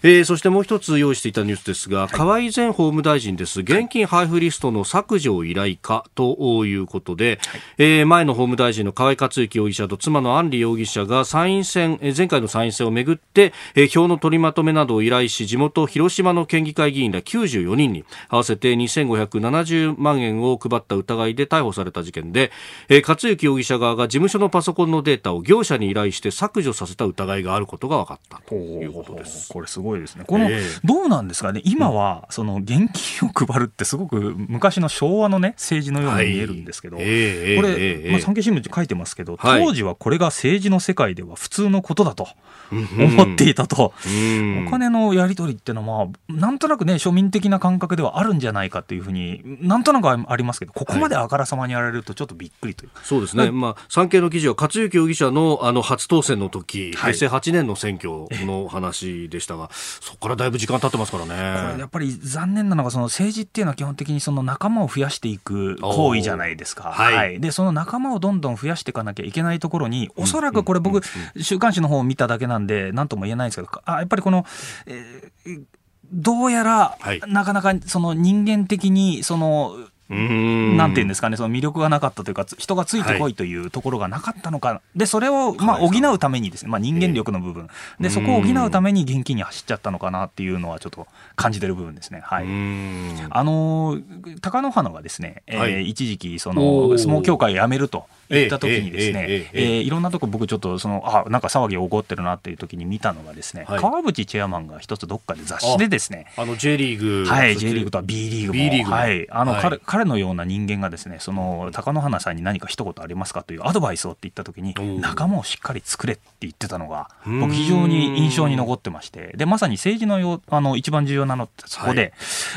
[0.03, 3.61] うんえーそしてもう一つ用意していたニュースですが、河井前法務大臣です。
[3.61, 7.41] 現金配布リストの削除を依頼かということで、
[7.79, 22.53] えー前の法務大臣の河井克行容疑者と妻の安里容疑者が参院選、えー前回の参院選をめぐって、えー票の取りまとめなどを依頼し、地元広島の県議会議員ら94人に合わせて2570万円を配った疑いで逮捕された事件で、
[22.89, 29.49] えー克行容疑者側が事務所のパソコンのデータを業者に依頼して削除させた疑いがあることが分かったということです。
[29.53, 30.25] これすごいですね。
[30.27, 30.63] この、ええ。
[30.85, 38.11] どうなんですかね、今は、その現金を配るってすごく昔の昭和のね、政治のように見えるんですけど、これ、ええ。
[38.11, 39.65] まあ、産経新聞に書いてますけど、はい。
[39.65, 42.29] 当時はこれが政治の世界では普通のことだと
[42.71, 43.95] 思っていたと。
[44.07, 44.67] うん。
[44.67, 52.91] お金のやり取りっていうのは、まあ、なんとなくね、庶民的な感覚ではあるんじゃないかというふうに、なんとなくありますけど、ここまであからさまにやられると、ちょっとびっくりという。
[53.03, 57.13] そうですね、まあ、産経の記事は克行容疑者のあの初当選の時、はい。
[57.15, 59.71] 平成8年の選挙の話でしたが、
[60.01, 61.43] そこからだいぶ時間経ってますからこれね
[61.79, 61.87] や。
[61.87, 66.91] っぱり残念なのが、その政治っていうのは基本的にその仲間を増やしていく行為じゃないですか。
[66.91, 67.41] おーはい。
[67.41, 71.01] で、その仲間をどんどん増やしていかなきゃいけないところに、おそらくこれ僕、
[71.41, 74.45] 週刊誌の方を見ただけなんで、なんとも言えないんですけど、あやっぱりこの、
[74.87, 75.63] えー
[76.11, 77.21] どうやら、はい。
[77.27, 87.69] なかなかその人間的に、その、うんなんていうんですかね、その魅力がなかったというか、つ人がついてこいというところがなかったのか、で、それを、まあ、補うためにですね、まあ、人間力の部分、
[88.01, 92.21] で、そこを補うために現金に走っちゃったのかなっていうのは、ちょっと感じてる部分ですね。
[92.25, 92.45] はい。
[92.45, 93.27] うん。
[93.31, 95.89] あのー貴乃花がですね、えーはい。
[95.89, 96.99] 一時期、そおのー。
[96.99, 103.81] 相撲協会を辞めると言った時にですね、えええええええーいろんなとこ僕ちょっとその、あなんか騒ぎ起こってるなっていう時に見たのがですね、はい。
[103.81, 109.63] 川淵チェアマンが一つどっかで雑誌でですね、あの J リーグ、はい、J リーグとは B リーグも、B リーグもはい、あの、はい。
[109.63, 122.13] 彼彼のような人間がですね、その貴乃花さんに何か一言ありますかというアドバイスをって言ったときに仲間をしっかり作れって言ってたのが、僕非常に印象に残ってまして、でまさに政治のよあの一番重要なのってそこで、はい。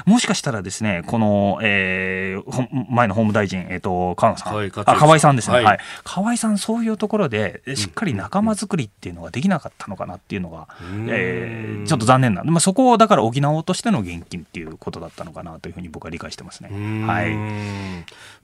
[0.06, 2.42] もしかしたらですね、この、えー
[2.90, 5.66] 前の法務大臣、えっ、と河野さん、はいあ河合さんですね、はい。
[5.66, 11.08] はい、河合さんそういうところでえしっかり仲間作りっていうのができなかったのかなっていうのが、ん。
[11.10, 12.44] えーちょっと残念な。
[12.44, 17.06] んで、まあ、そこをだから補おうとしての現金っていうことだったのかなというふうに僕は理解してますね。
[17.06, 17.32] はい。
[17.32, 17.36] い。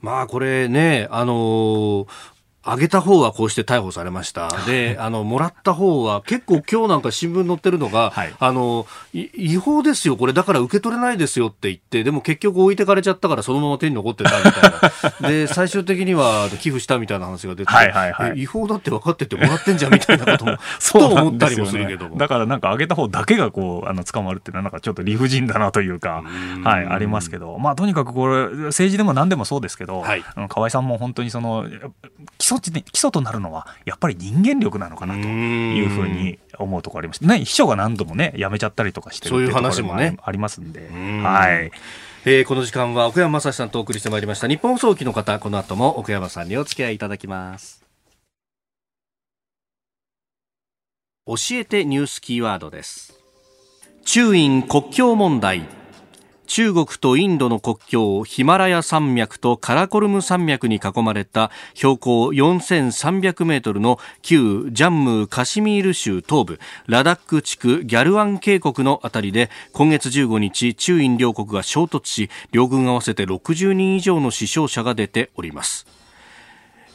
[0.00, 2.06] まあこれね、あのー
[2.68, 4.48] 上げた方はこうして逮捕されました。
[4.66, 8.34] で、あの、もらった方は結構今日なんか新聞載ってるのが、はい。
[8.38, 10.32] あの、い違法ですよ、これ。
[10.32, 15.28] だから受け取れないですよって言って、でも結局置いてかれちゃったからそのまま手に残ってたみたいな。
[15.28, 18.32] で、最終的には寄付したみたいな話が出て、はいはいはい。
[18.36, 22.16] え違法だって分かっててもらってんじゃんみたいなことも、 ふと思ったりもするけども。
[22.16, 26.22] だからなんか上げた方だけがこう、あの、捕まるっていうのはなんかちょっと理不尽だなというか、
[26.64, 30.24] はい、ありますけど、まあとにかくこれ、政治でも何でもそうですけど、はい。
[30.48, 31.66] 河合さんも本当にその、
[32.38, 40.16] 基礎地で、基礎となるのは、やっぱり人間力なのかなというふうに思うところありまして、ね、秘書が何度もね、辞めちゃったりとかしてるそういう話もね。
[40.22, 41.22] ありますんで、ん。
[41.22, 41.70] はい。
[42.24, 44.48] えー、この時間は奥山正史さんとお送りしてまいりました。
[44.48, 47.84] 日本放送機の方この後も奥山さんにお付き合いいただきます。
[51.26, 53.14] 教えてニュースキーワードです。
[54.04, 55.68] 中印国境問題
[56.48, 75.97] 中国とインドの国境ヒマラヤ山脈とカラコルム山脈に囲まれた標高4300メートルの旧ジャンムーカシミール州東部ラダック地区ギャルワン渓谷のあたりで今月15日中印両国が衝突し両軍合わせて60人以上の死傷者が出ております。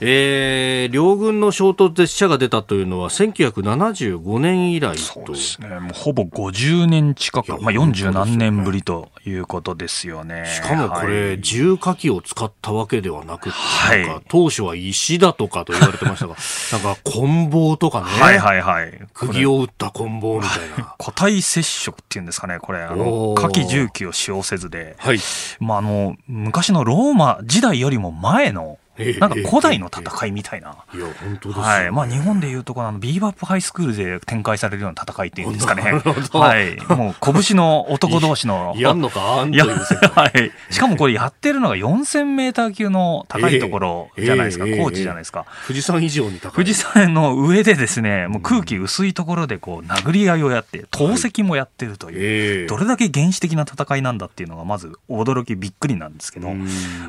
[0.06, 10.46] えー、両軍の衝突で死者が出たというのは1975年以来そうですね、もうほぼ50年近く、まあ、40何年ぶりということですよね。
[10.46, 16.36] しかもこれ、重火器を使ったわけではなくて、はい、当初は石だとかと言われてましたが、
[16.74, 20.96] なんか棍棒とかね、はいはいはい、釘を打った棍棒みたいな。
[20.98, 25.20] 個体接触っていうんですかね、これ、あの火器重機を使用せずで、はい。
[25.62, 28.78] まあ、あの昔のローマ時代よりも前の
[29.20, 30.76] なんか古代の戦いみたいな。
[30.94, 31.92] いや、本当です、ね、はい。
[31.92, 35.82] まあ、日本でいうとこの、ビーバップハイスクールで展開されるような戦いっていうんですかね。
[36.34, 36.78] はい。
[36.96, 38.76] もう、拳の男同士の。
[38.78, 40.52] やんのかあんというはい。
[40.70, 44.66] しかもこれやってるのが4000メーター級の高いところじゃないですか。
[44.66, 45.46] 高地じゃないですか。
[45.68, 46.52] 富士山以上に高い。
[46.66, 56.52] 富士山の上でですね、もう空気薄いところでこう、殴り合いをやって、投石もやってるという、どれだけ原始的な戦いなんだっていうのがまず驚きびっくりなんですけど、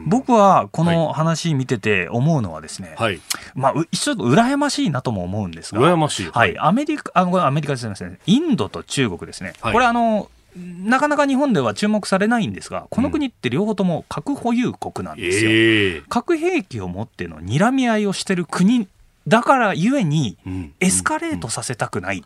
[0.06, 3.20] 僕はこの話見てて思うのはですね、はい、
[3.54, 15.50] まあ、ちょっと羨ましいなとも思うんですが、羨ましい、はい、アメリカ、あアメリカですね、インドと中国ですね、はい、これあの、なかなか日本では注目されないんですが、この国って両方とも核保有国なんですよ。
[15.50, 15.58] うんえ。
[15.98, 18.88] ー、核兵器を持っての睨み合いをしてる国
[19.26, 20.36] だからゆえに、
[20.80, 22.24] エスカレートさせたくない。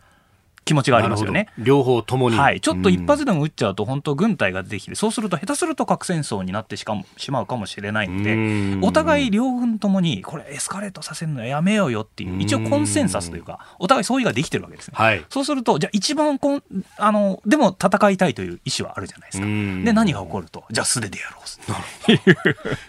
[0.69, 1.47] 気持ちがありますよね。
[1.57, 2.37] 両方ともに。
[2.37, 2.61] はい。
[2.61, 14.93] ちょっと一発でも撃っちゃうと、本当軍隊が出てきて、そうすると下手すると核戦争になってしかもしまうかもしれないので、お互い両軍ともに、これエスカレートさせるのやめようよっていう、一応コンセンサスというか、お互い相違ができてるわけですね。
[14.95, 16.63] はい、そうすると、じゃあ一番こん、
[16.97, 19.47] あの、でも戦いたいという意思はあるじゃないですか。
[19.47, 21.41] で、何が起こると、じゃあ素手でやろ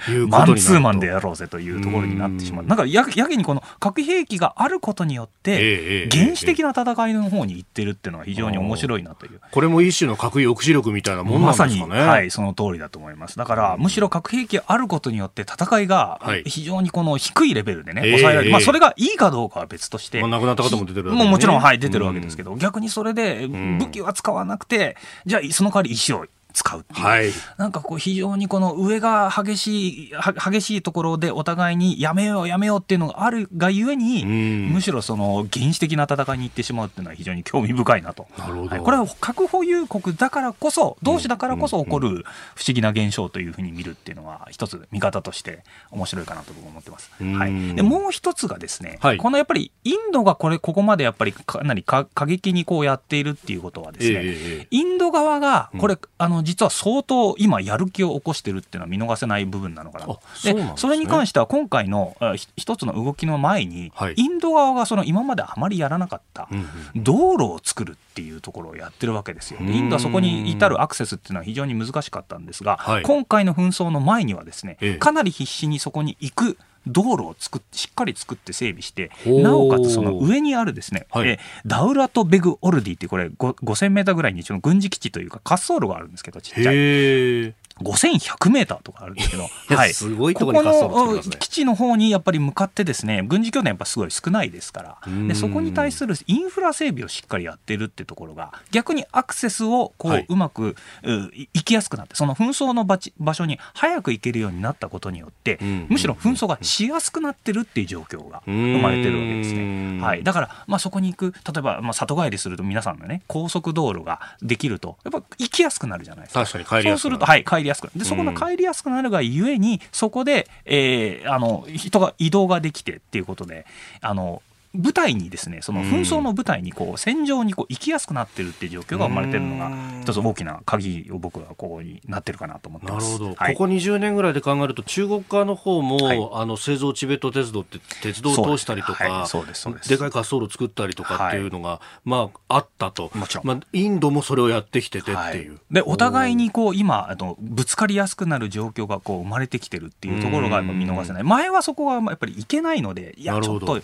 [0.08, 2.66] う いう、マンツーマンでやろうぜというところになってしまう。
[2.66, 9.40] なんかややけにこの核兵器があることによって、原始的な戦いの方に行ってるっていうのは非常に面白いなという。
[9.50, 13.38] これも一種の核抑止力みたいなもんなんですかね、ま、さにはいその通りだと思います。
[13.38, 30.12] だからむしろ核兵器あることによって戦いが非常にこの低いレベルでね、はい、抑えられる、まあ、それがいいかどうかは別として、まあ、亡くなった方も出てるね、もうもちろんはい出てるわけですけど、逆にそれで武器は使わなくてじゃあその代わり石を使うう、はい、なんかこう非常にこの上が激しい
[30.50, 38.26] 激しいところでお互いにやめようやめようっていうのがあるがゆえに、むしろその原始的な戦いに行ってしまうっていうのは非常に興味深いなと。
[38.38, 47.10] なるほど、はい、これは核保有国だからこそ同士だからこそ起こる不思議な現象というふうに見るっていうのは一つ見方として面白いかなと思ってます。
[47.20, 60.06] はい、でもう一つがですね、はい、このやっぱりインドがこれここまでやっぱりかなり過激にこうやっているっていうことはですね、えー、インド側がこれ、うん、あの実は相当今やる気を起こしてるっていうのは見逃せない部分なのかな。
[60.06, 60.20] と。
[60.44, 62.16] で、ね、それに関しては今回の
[62.56, 66.48] 一つの動きの前に、はい、インド側がその今まであまりやらなかった
[66.96, 69.60] 道路を作るっていうところをやってるわけですよ。
[69.60, 101.10] インドはそこに至るアクセスっていうのは非常に難しかったんですが、はい、今回の紛争の前にはですね、かなり必死にそこに行く道路を作ってしっかり作って整備してなおかつその上にあるですね、はい、えダウラト・ベグ・オルディってこれ5000メーターぐらいに一応軍事基地というか滑走路があるんですけどちっちゃい5100メーターとかあるんですけど、 はい、すごいところに滑走路、ね、基地の方にやっぱり向かってですね、軍事拠点やっぱすごい少ないですから、でそこに対するインフラ整備をしっかりやってるってところが、逆にアクセスをこう、はい、うまくう
[101.54, 110.00] 行きやすくなって、その紛争の場場所に早く行けるようになったことによって、むしろ紛争がしやすくなってるっていう状況が生まれてるわけですね。
[110.00, 116.44] はい、だから、まあ、そこに行く、例えば、まあ、里帰りすると皆さんのね、高速道路ができると、やっぱ行きやすくなるじゃないですか。
[116.44, 116.96] 確かに帰りやすくなる。
[116.96, 117.98] そうすると、はい、帰りやすくなる。
[117.98, 123.66] でそこの帰りやすくなるがゆえに、そこで、えー、あの人が移動ができてっていうことで、
[124.00, 133.12] あの舞台にですねその紛争の舞台にこう戦場にこう行きやすくなってるっていう状況が生まれてるのが一つ大きな鍵を僕はここになってるかなと思ってます。
[133.12, 143.10] なるほど、はい、ここ20年ぐらいで考えると中国側の方も、はい、あの製造チベット鉄道って鉄道を通したりとかそうですそうですでかい滑走路作ったりとかっていうのが、まああったと。
[143.14, 151.22] もちろん、まあ、インドもそれをやってきててっていう、でお互いにこう今あのぶつかりやすくなる状況がこう生まれてきてるっていうところが見逃せない。
[151.24, 153.80] 前はそこはやっぱりいけないのでいやちょっと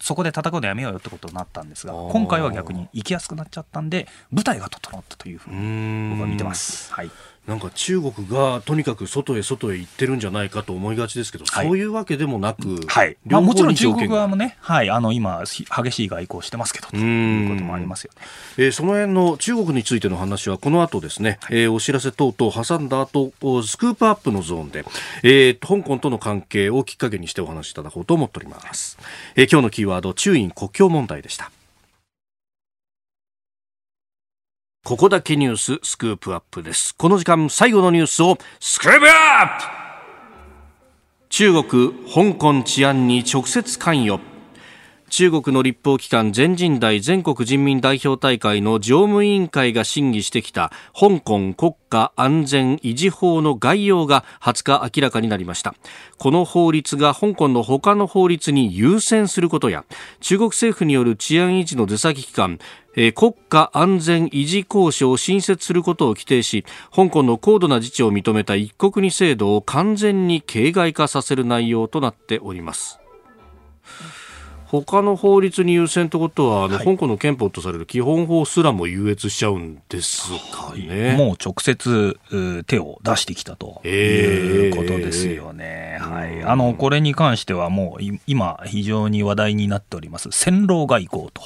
[0.00, 6.92] そこで戦うのやめようよってことになったんですが今回は逆に行きやすくなっちゃったんで舞台が整ったというふうに僕は見てます。
[6.92, 7.10] はい
[7.48, 13.16] なんか中国がとにかく外へ外へ行ってるんじゃないかと思いがちですけど、はい、そういうわけでもなく、はい。
[13.24, 18.26] まあ、もちろん中国側もね、はい、あの今、激しい外交をしてますけどということもありますよね、
[18.58, 23.32] えー、その辺の中国についての話は、この後ですね、えー、お知らせ等々挟んだ後
[23.62, 24.84] スクープアップのゾーンで、
[25.22, 28.98] えー、香港との関係をきっかけにしてお話しいただこうと思っております。
[29.36, 31.50] えー、今日のキーワード、中印国境問題でした。
[34.84, 36.94] ここだけニューススクープアップです。
[36.94, 39.64] この時間最後のニュースをスクープアップ
[41.28, 44.22] 中国、香港治安に直接関与。
[45.10, 55.74] 中国の立法機関全人代全国人民代表大会の常務委員会が審議してきた香港国家安全維持法の概要が20日明らかになりました。
[56.18, 59.84] この法律が香港の他の法律に優先することや
[60.20, 62.58] 中国政府による治安維持の出先機関
[63.14, 72.98] 国家安全維持公署を新設することを規定し香港の高度な自治を認めた一国二制度を完全に形骸化させる内容となっております。
[74.70, 81.08] 他の法律に優先ということは、あの、はい、香港の憲法とされる基本法すらも優越しちゃうんですかね。
[81.08, 82.18] はい、もう直接
[82.66, 85.98] 手を出してきたということですよね。
[85.98, 86.44] えー、はい。
[86.44, 91.40] あの、これに関してはもう今非常に話題になっております、戦狼外交と。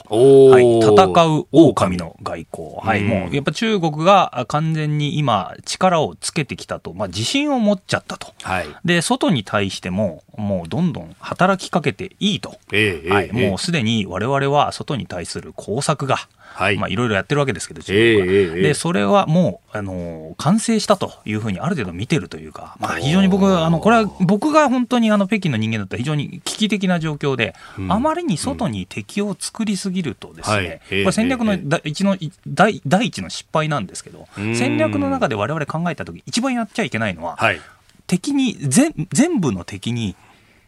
[0.51, 0.81] はい。
[0.81, 2.77] 戦う狼の外交。
[2.83, 3.05] はい。
[3.05, 8.33] もうやっぱ中国が完全に今力をつけてきたと、まあ自信を持っちゃったと。
[8.43, 8.67] はい。
[8.85, 12.57] で、外に対してももうどんどん働きかけていいと。
[12.73, 16.17] えーはい、もうすでに我々は外に対する工作が、
[16.55, 18.35] はい、まあいろいろやってるわけですけど、中国は。
[18.35, 31.55] えー、で、それはもう、あの、完成したというふうにある程度見てるというか、まあ非常に僕、あの、これは僕が本当にあの北京の人間だったら非常に危機的な状況で、うん、あまりに外に敵を作りすぎるとですね、うん、これ戦略の
[31.85, 37.61] 一の第第一の失敗なんですけど、戦略の中で我々考えたとき、一番やっちゃいけないのは、はい、
[38.07, 40.17] 敵に全、全部の敵に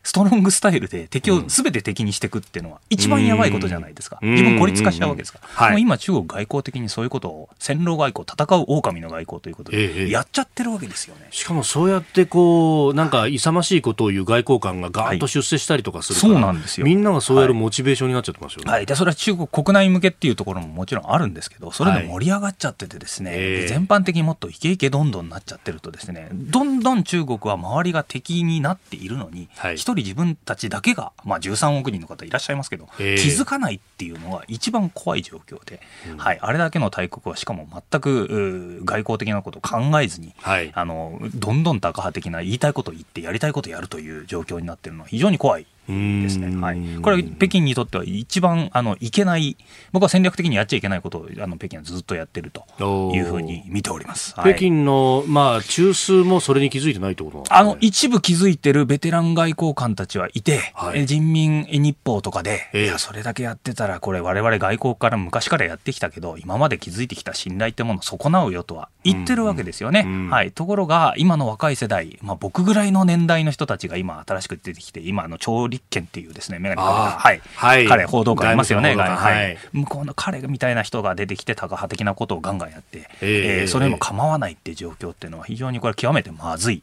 [0.04, 4.18] ストロングスタイルで敵をすべて敵にしていくっていうのは一番やばいことじゃないですか。
[4.22, 5.70] 自分孤立化しちゃうわけですから。
[5.70, 11.28] もう今中国外交的にそういうことを戦狼外交、戦う狼の外交ということでやっちゃってるわけですよね。
[11.30, 16.86] しかもそうやってこう、なんか勇ましいことを言う外交官がガーンと出世したりとかするから、はい、そうなんですよ。
[16.86, 18.70] みんながそうやるモチベーションになっちゃってますよね。
[18.70, 18.86] はい。
[18.86, 35.80] で、それは中国国内向けっていうところももちろんあるんですけど、それで盛り上がっちゃっててですね、はい、全般的にもっとイケイケどんどんなっちゃってるとですね、どんどん中国は周りが敵になっているのに、一、はい、人自分たちだけが、まあ、13億人の方いらっしゃいますけど、気づかないっていうのは一番怖い状況で、
[36.10, 46.56] うん、はい、あれだけの大国はしかも全く外交的なことを考えずに、はい、あのどんどん高派的な言いたいことを言ってやりたいことをやるという状況になっているのは非常に怖いですね。
[46.60, 46.78] はい。
[47.02, 49.56] これは北京にとっては一番あのいけない、
[49.92, 54.34] 僕は戦略的にやっちゃいけないことをあの北京はずっとやってるというふうに見ております。
[54.34, 70.04] はい、北京のまあ中枢もそれに気づいてないってことなんですか、ね、あの一部気づいてるベテラン外交官たちはいて、はい、人民日報とかで、えー、いやそれだけやってたらこれ我々外交から昔からやってきたけど今まで築いてきた信頼ってものを損なうよとは言ってるわけですよね。
[70.06, 70.52] うんうん、はい。
[70.52, 86.82] ところが今の若い世代、まあ僕ぐらいの年代の人たちが今新しく出てきて今の超立憲っていうですねね、メガネかけた、はい、はい、彼、報道官いますよね、はい、向こうの彼みたいな人が出てきて、タカ派的なことをガンガンやって、えー、えー、それも構わないっていう状況っていうのは、非常にこれ、極めてまずい。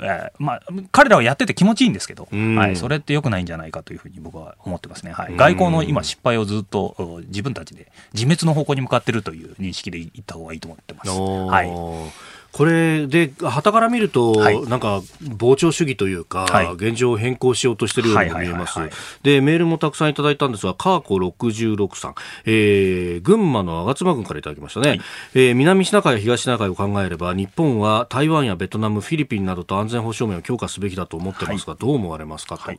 [0.00, 0.62] ー、まあ、
[0.92, 5.12] 彼らはやってて気持ちいいんですけど、はい、それってよくないんじゃないかというふうに僕は思ってますね。
[5.12, 11.10] はい、外交の今、失敗をずっと自分たちで自滅の方向に向かってるという認識でいった方がいいと思ってます。
[11.10, 18.80] はいこれで、はたから見ると、はい、なんか膨張主義というか、はい、現状を変更しようとしているように見えます。
[19.22, 22.14] で、メールもたくさんいただいたんですが、カーコ66さん、
[22.46, 25.00] えー、群馬の吾妻郡からいただきましたね、はい、
[25.34, 32.72] えー、南シナ海や東シナ海を考えれば、日本は台湾やベトナム、フィリピンなどと安全保障面を強化すべきだと思ってますが、どう思われますかと。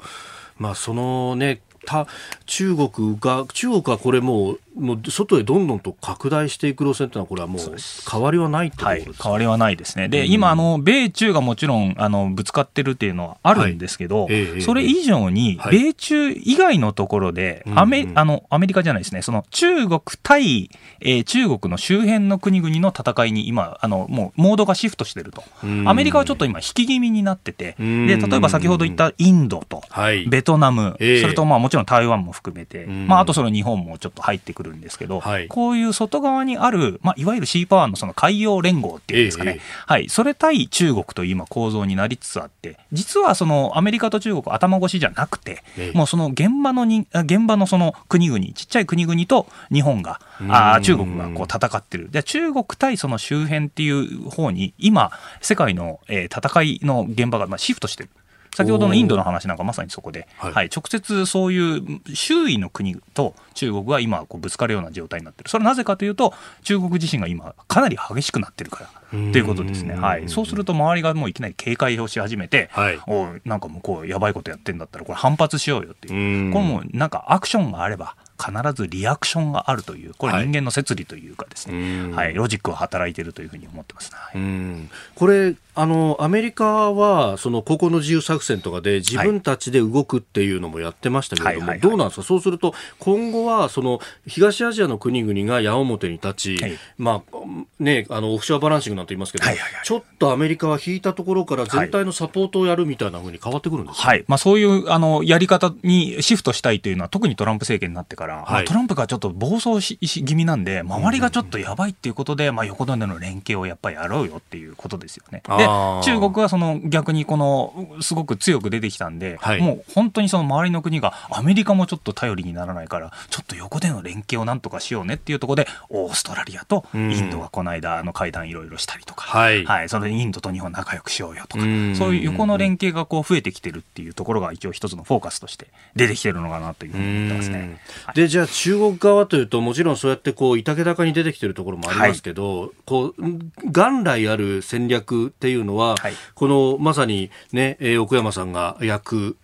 [0.58, 2.08] まあ、そのね、た
[2.46, 7.76] 中国が中国はこれもうもう外へどんどんと拡大していく路線というのはこれはもう
[8.10, 10.10] 変わりはないってことです、はい、変わりはないですね。
[10.10, 14.34] で、うん、今あの米中がもちろんあのぶつかってるっていうのはあるんですけど、はい。
[14.34, 19.22] えー、それ以上に米中以外のところで、はい、アメあのアメリカじゃないですね。
[19.22, 20.70] その中国対、
[21.02, 25.44] えー、中国の周辺の国々の戦いに今あのもうモードがシフトしてると。
[25.86, 29.82] アメリカはちょっと今引き気味になってて、で例えば先ほど言ったインドと、
[30.30, 35.48] ベトナム、それとまあもちろん台湾も含めて、まああとその日本もちょっと入ってくるるんですけど、はい。
[35.48, 39.62] こういう外側にある、まあ、いわゆるシーパワーのその海洋連合っていうんですかね、ええ。
[39.86, 45.98] はい、それ対中国という今構造になりつつあって、実はそのアメリカと中国頭越しじゃなくて、ええ。
[45.98, 52.10] もうその現場のにあ現場のその国々、ちっちゃい国々と日本が、あー中国がこう戦ってる。
[52.10, 55.12] で、中国対その周辺っていう方に、今、
[55.42, 58.10] 世界の、えー戦いの現場がまあシフトしてる。
[58.56, 65.50] 先ほどのインドの話なんかまさにそこで、ははいい直接そういう周囲の国と中国が今こうぶつかるような状態になってる。
[65.50, 66.34] それはなぜかというと、
[66.64, 69.96] 中国自身が今かなり激しくなってるからということですね。
[69.96, 70.30] はい。
[70.30, 76.46] そうすると周りがもういきなり警戒をし始めて、はいおいなんかもうこうやばいことやってんだったらこれ反発しようよっていう。
[76.46, 80.48] うんこれもうなんかアクションがあれば必ずリアクションがあるという、これはい。
[80.48, 82.16] 人間の摂理というかですね、うん。
[82.16, 84.38] はい、ロジックは働いているというふうに思ってます、はい。
[84.38, 84.90] うん。
[85.16, 91.90] これあのアメリカはそのここの自由作戦とかで自分たちで動くっていうのもやってましたけれども、はいはいはい。
[91.90, 92.24] どうなんですか？
[92.24, 96.78] そうすると今後はその東アジアの国々が矢面に立ち、はい。
[96.98, 97.38] まあ
[97.80, 99.86] ねあのオフショアバランシングなんて言いますけど、はいはいはい。
[99.86, 104.26] ちょっとアメリカは引いたところから全体のサポートをやるみたいな風に変わってくるんですか、はい。
[104.28, 115.42] まあ、そういうあのやり方にシフトしたいというのは、特にトランプ政権になってから、まあトランプがちょっと暴走しし気味なんで、周りがちょっとやばいっていうことで、まあ、横での連携をやっぱりやろうよっていうことですよね。
[115.46, 115.66] で
[116.04, 119.62] 中国はその逆にこのすごく強く出てきたんで、はい。
[119.62, 129.66] もう本当にその周りの国が、アメリカもちょっと頼りにならないから、ちょっと横での連携をなんとかしようねっていうところで、オーストラリアとインドがこの間、あの会談いろいろしたりとか、はい。
[129.66, 131.64] はい、それでインドと日本仲良くしようよとか。
[131.64, 137.80] うん、そういう横の連携がこう増えてきてるっていうところが一応一つのフォーカスとして出てきてるのかなというふうに思ってますね。
[138.06, 146.14] はいでじゃあ中国側というともちろんそうやってこう板高に出てきてるところもありますけど、こうん元来ある戦略っていうのは、はい。
[146.36, 149.38] このまさにね、えー奥山さんが役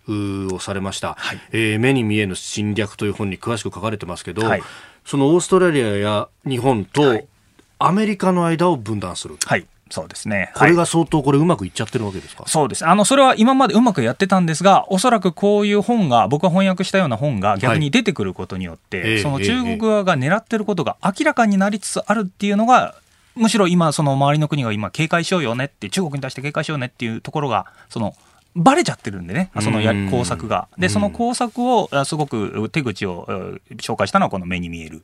[0.52, 1.40] をされました、はい。
[1.52, 4.62] えー目に見えぬ侵略という本に詳しく書かれてますけど、はい。
[5.06, 7.26] そのオーストラリアや日本とはい。
[7.78, 10.50] アメリカの間を分断する、はい、そうですね。
[10.54, 12.86] これはいが相当これうまくいっちゃってるわけですか、そうです。
[12.86, 22.94] あの、それは今までうまくやってたんですが、おそらくこういう本が、僕が翻訳したような本が逆に出てくることによって、はいええその中国側が狙ってることが明らかになりつつあるっていうのが、
[23.36, 28.14] むしろ今、その周りの国が今警戒しようよねって、中国に対して警戒しようねっていうところが、その、
[28.56, 30.66] バレちゃってるんでね、そのやうん工作が。
[30.78, 35.02] で、その工作を、あすごく手口をえー紹介したのはこの目に見える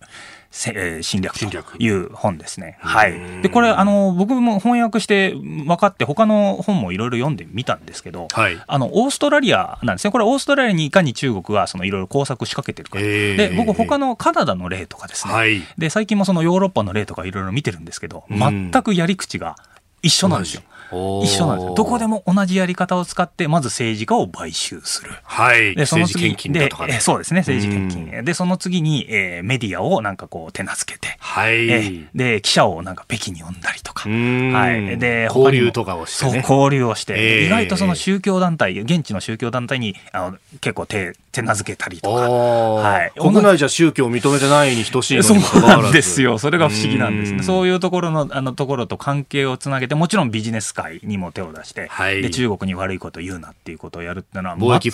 [0.50, 2.78] 侵略という本ですね。
[2.80, 3.42] はい。
[3.42, 10.10] で、これ、あの、僕も翻訳して分かって、他の本もいろいろ読んでみたんですけど、はいあの、オーストラリアなんですね。
[10.10, 12.98] これ、オーストラリアにいかに中国が、その、いろいろ工作仕掛けてるか。
[13.00, 15.34] ええで、僕、他のカナダの例とかですね。
[15.34, 19.56] はいで、最近もそのヨーロッパの例とかいろいろ見てるんですけど、うん全くやり口が
[20.02, 20.62] 一緒なんですよ。
[20.66, 20.81] おー
[21.22, 21.74] 一緒なんですよ。
[21.74, 25.10] どこでも同じやり方を使って、まず政治家を買収する。
[25.22, 25.74] はい。
[25.74, 28.24] で、その次政治献金だとかで、えねそうですね、政治献金。
[28.24, 34.52] で、その次に、えーメディアをなんかこう手なずけて、はい、えーで、記者をなんか北京に呼んだりとか、ん。
[34.52, 34.98] はい。
[34.98, 36.42] で、交流とかをしてね。
[36.42, 43.12] そう、交流をして、ええ意外とその宗教団体、現地の宗教団体にあの結構手、手なずけたりとか、ははい。
[43.18, 45.82] 国内じゃ宗教を認めてないに等しいのそうにもかかわらず。
[45.84, 46.38] なんですよ。
[46.38, 47.38] それが不思議なんですね。
[47.38, 47.44] うん。
[47.44, 52.22] そういうところの、あのところと関係をつなげて、もちろんビジネス界にも手を出して、はい。
[52.22, 54.90] で、中国に悪いことを言うなっていうことをやるっていうのは、貿易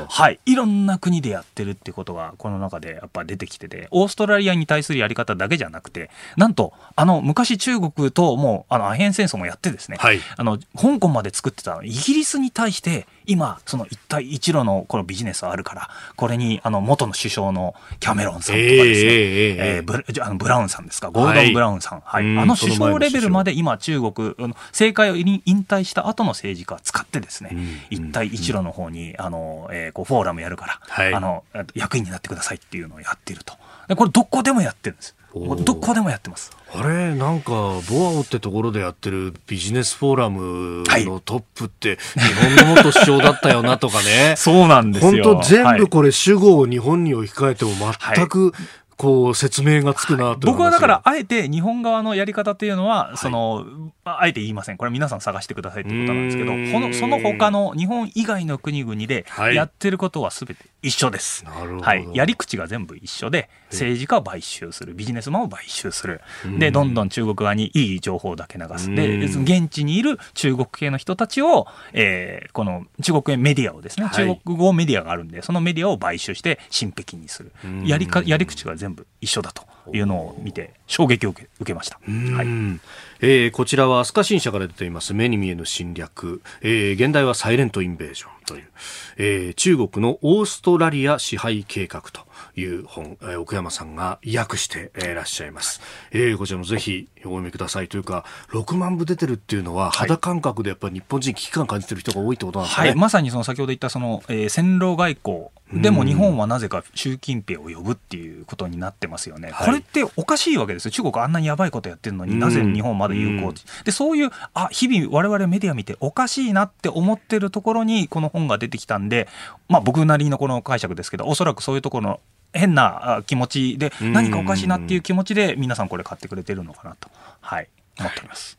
[0.00, 0.06] と。
[0.06, 0.40] はい。
[0.46, 10.20] いろんな国でやってるってことが、この中でやっぱ出てきてて、オーストラリアに対するやり方だけじゃなくて、なんと、あの、昔中国ともう、あの、アヘン戦争もやってですね、はい。
[10.36, 22.02] あの、香港まで作ってたイギリスに対して、今、その一帯一路のこのビジネスあるから、これに、あの、元の首相のキャメロンさんとかですね、ええブラじゃあのブラウンさんですか、ゴードン・ブラウンさん。
[22.04, 22.24] はい。
[22.24, 24.34] うんあの首相レベルまで今中国、
[24.68, 33.54] 政界を引退した後の政治家を使ってですね、うん一帯一路の方に、あの、えーこうフォーラムやるから、はいあの、あ役員になってくださいっていうのをやっていると。
[33.88, 35.15] でこれどこでもやってるんです。
[35.64, 36.50] どこでもやってます。
[36.74, 44.34] あれなんかボアオってところでやってるビジネスフォーラムのトップって日本の元首相だったよなとかね。
[44.38, 45.36] そうなんです本よ。
[45.36, 45.80] 当全はい。
[45.80, 47.72] 部これ主語を日本に置き換えても
[48.16, 48.52] 全く
[48.96, 53.66] こう説明がつくなという話僕はだから、あえて日本側のやり方っていうのは、その、
[54.04, 54.76] ああえて言いません。
[54.76, 61.44] これ皆さん探してくださいってことなんですけどこの、その他の日本以外の国々ではいやってることは全て一緒です。
[61.44, 62.08] なるほどはい。
[62.14, 66.20] やり口が全部一緒で、政治家を買収する、ビジネスマンを買収する。
[66.58, 68.94] で、どんどん中国側にいい情報だけ流す。
[68.94, 77.52] で、うん現地にいる中国系の人たちを、えーこの中国系メディアをですね、はい中国語メディアがあるんで、そのメディアを買収して、新北京にする。
[77.84, 78.85] やりか、やり口が全部
[79.20, 81.98] 一緒だというのを見て、衝撃を受けました。
[82.04, 82.46] はい。
[82.46, 82.80] うん。
[83.20, 85.14] えーこちらは飛鳥新社から出ています。
[85.14, 88.68] 目に見えぬ侵略、えー現代はサイレントインベージョンという、
[89.16, 92.26] えー中国のオーストラリア支配計画と
[92.60, 95.80] いう本、えー、奥山さんが訳していらっしゃいます、
[96.10, 113.52] えー、こちらもぜひお読みくださいというか6万部出てるっていうのは肌感覚でやっぱり日本人危機感感じてる人が多いってことなんですね、はい、まさにその先ほど言ったその、えー、戦狼外交でも日本はなぜか習近平を呼ぶっていうことになってますよね、これっておかしいわけですよ、中国あんなにやばいことやってるのになぜ日本まで有効
[113.84, 119.28] でそういうあ日々我々メディア見ておかしいなって思ってるところにこの本が出てきたんで、
[119.68, 122.20] まあ、僕なりのこの解釈ですけどおそらくそういうところの
[122.52, 127.10] 変な気持ちで何かおかしいなっていう気持ちで皆さんこれ買ってくれてるのかなと、
[127.40, 128.58] はい、思っております。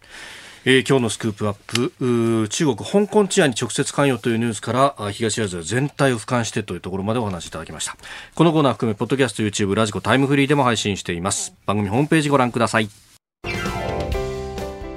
[0.69, 7.95] えー、今日のスクープアップ中国香港治安に直接関与というニュースから東アジア全体を俯瞰してというところまでお話しいただきました。
[8.35, 11.53] このコーナー含めポッドキャスト YouTube ラジコタイムフリーでも配信しています。
[11.65, 12.89] 番組ホームページご覧ください。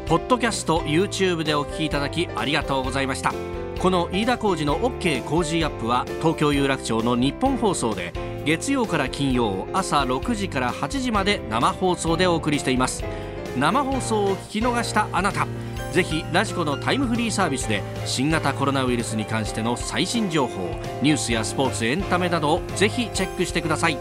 [0.07, 3.33] ポッドキャスト YouTube でお聞きいただきありがとうございました。
[3.79, 8.13] この飯田浩二の OK 工事アップは東京有楽町の日本放送で
[8.45, 13.05] 月曜から金曜朝6時から8時まで生放送でお送りしています。
[13.57, 15.47] 生放送を聞き逃したあなた。
[15.93, 23.99] ぜひラジコのタイムフリーサービスで新型コロナウイルスに関しての最新情報ニュースやスポーツエンタメなどをぜひチェックしてください。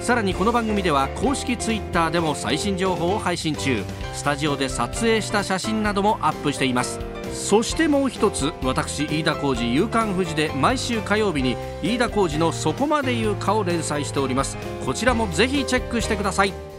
[0.00, 3.84] さらにこの番組では公式ツイッターでも最新情報を配信中。
[4.14, 6.98] スタジオで撮影した写真などもアップしています。
[7.32, 14.58] そしてもう一つ私飯田浩二夕刊富士で毎週火曜日に飯田浩二の「そこまで言うか」を連載しております。
[14.84, 16.71] こちらもぜひチェックしてください。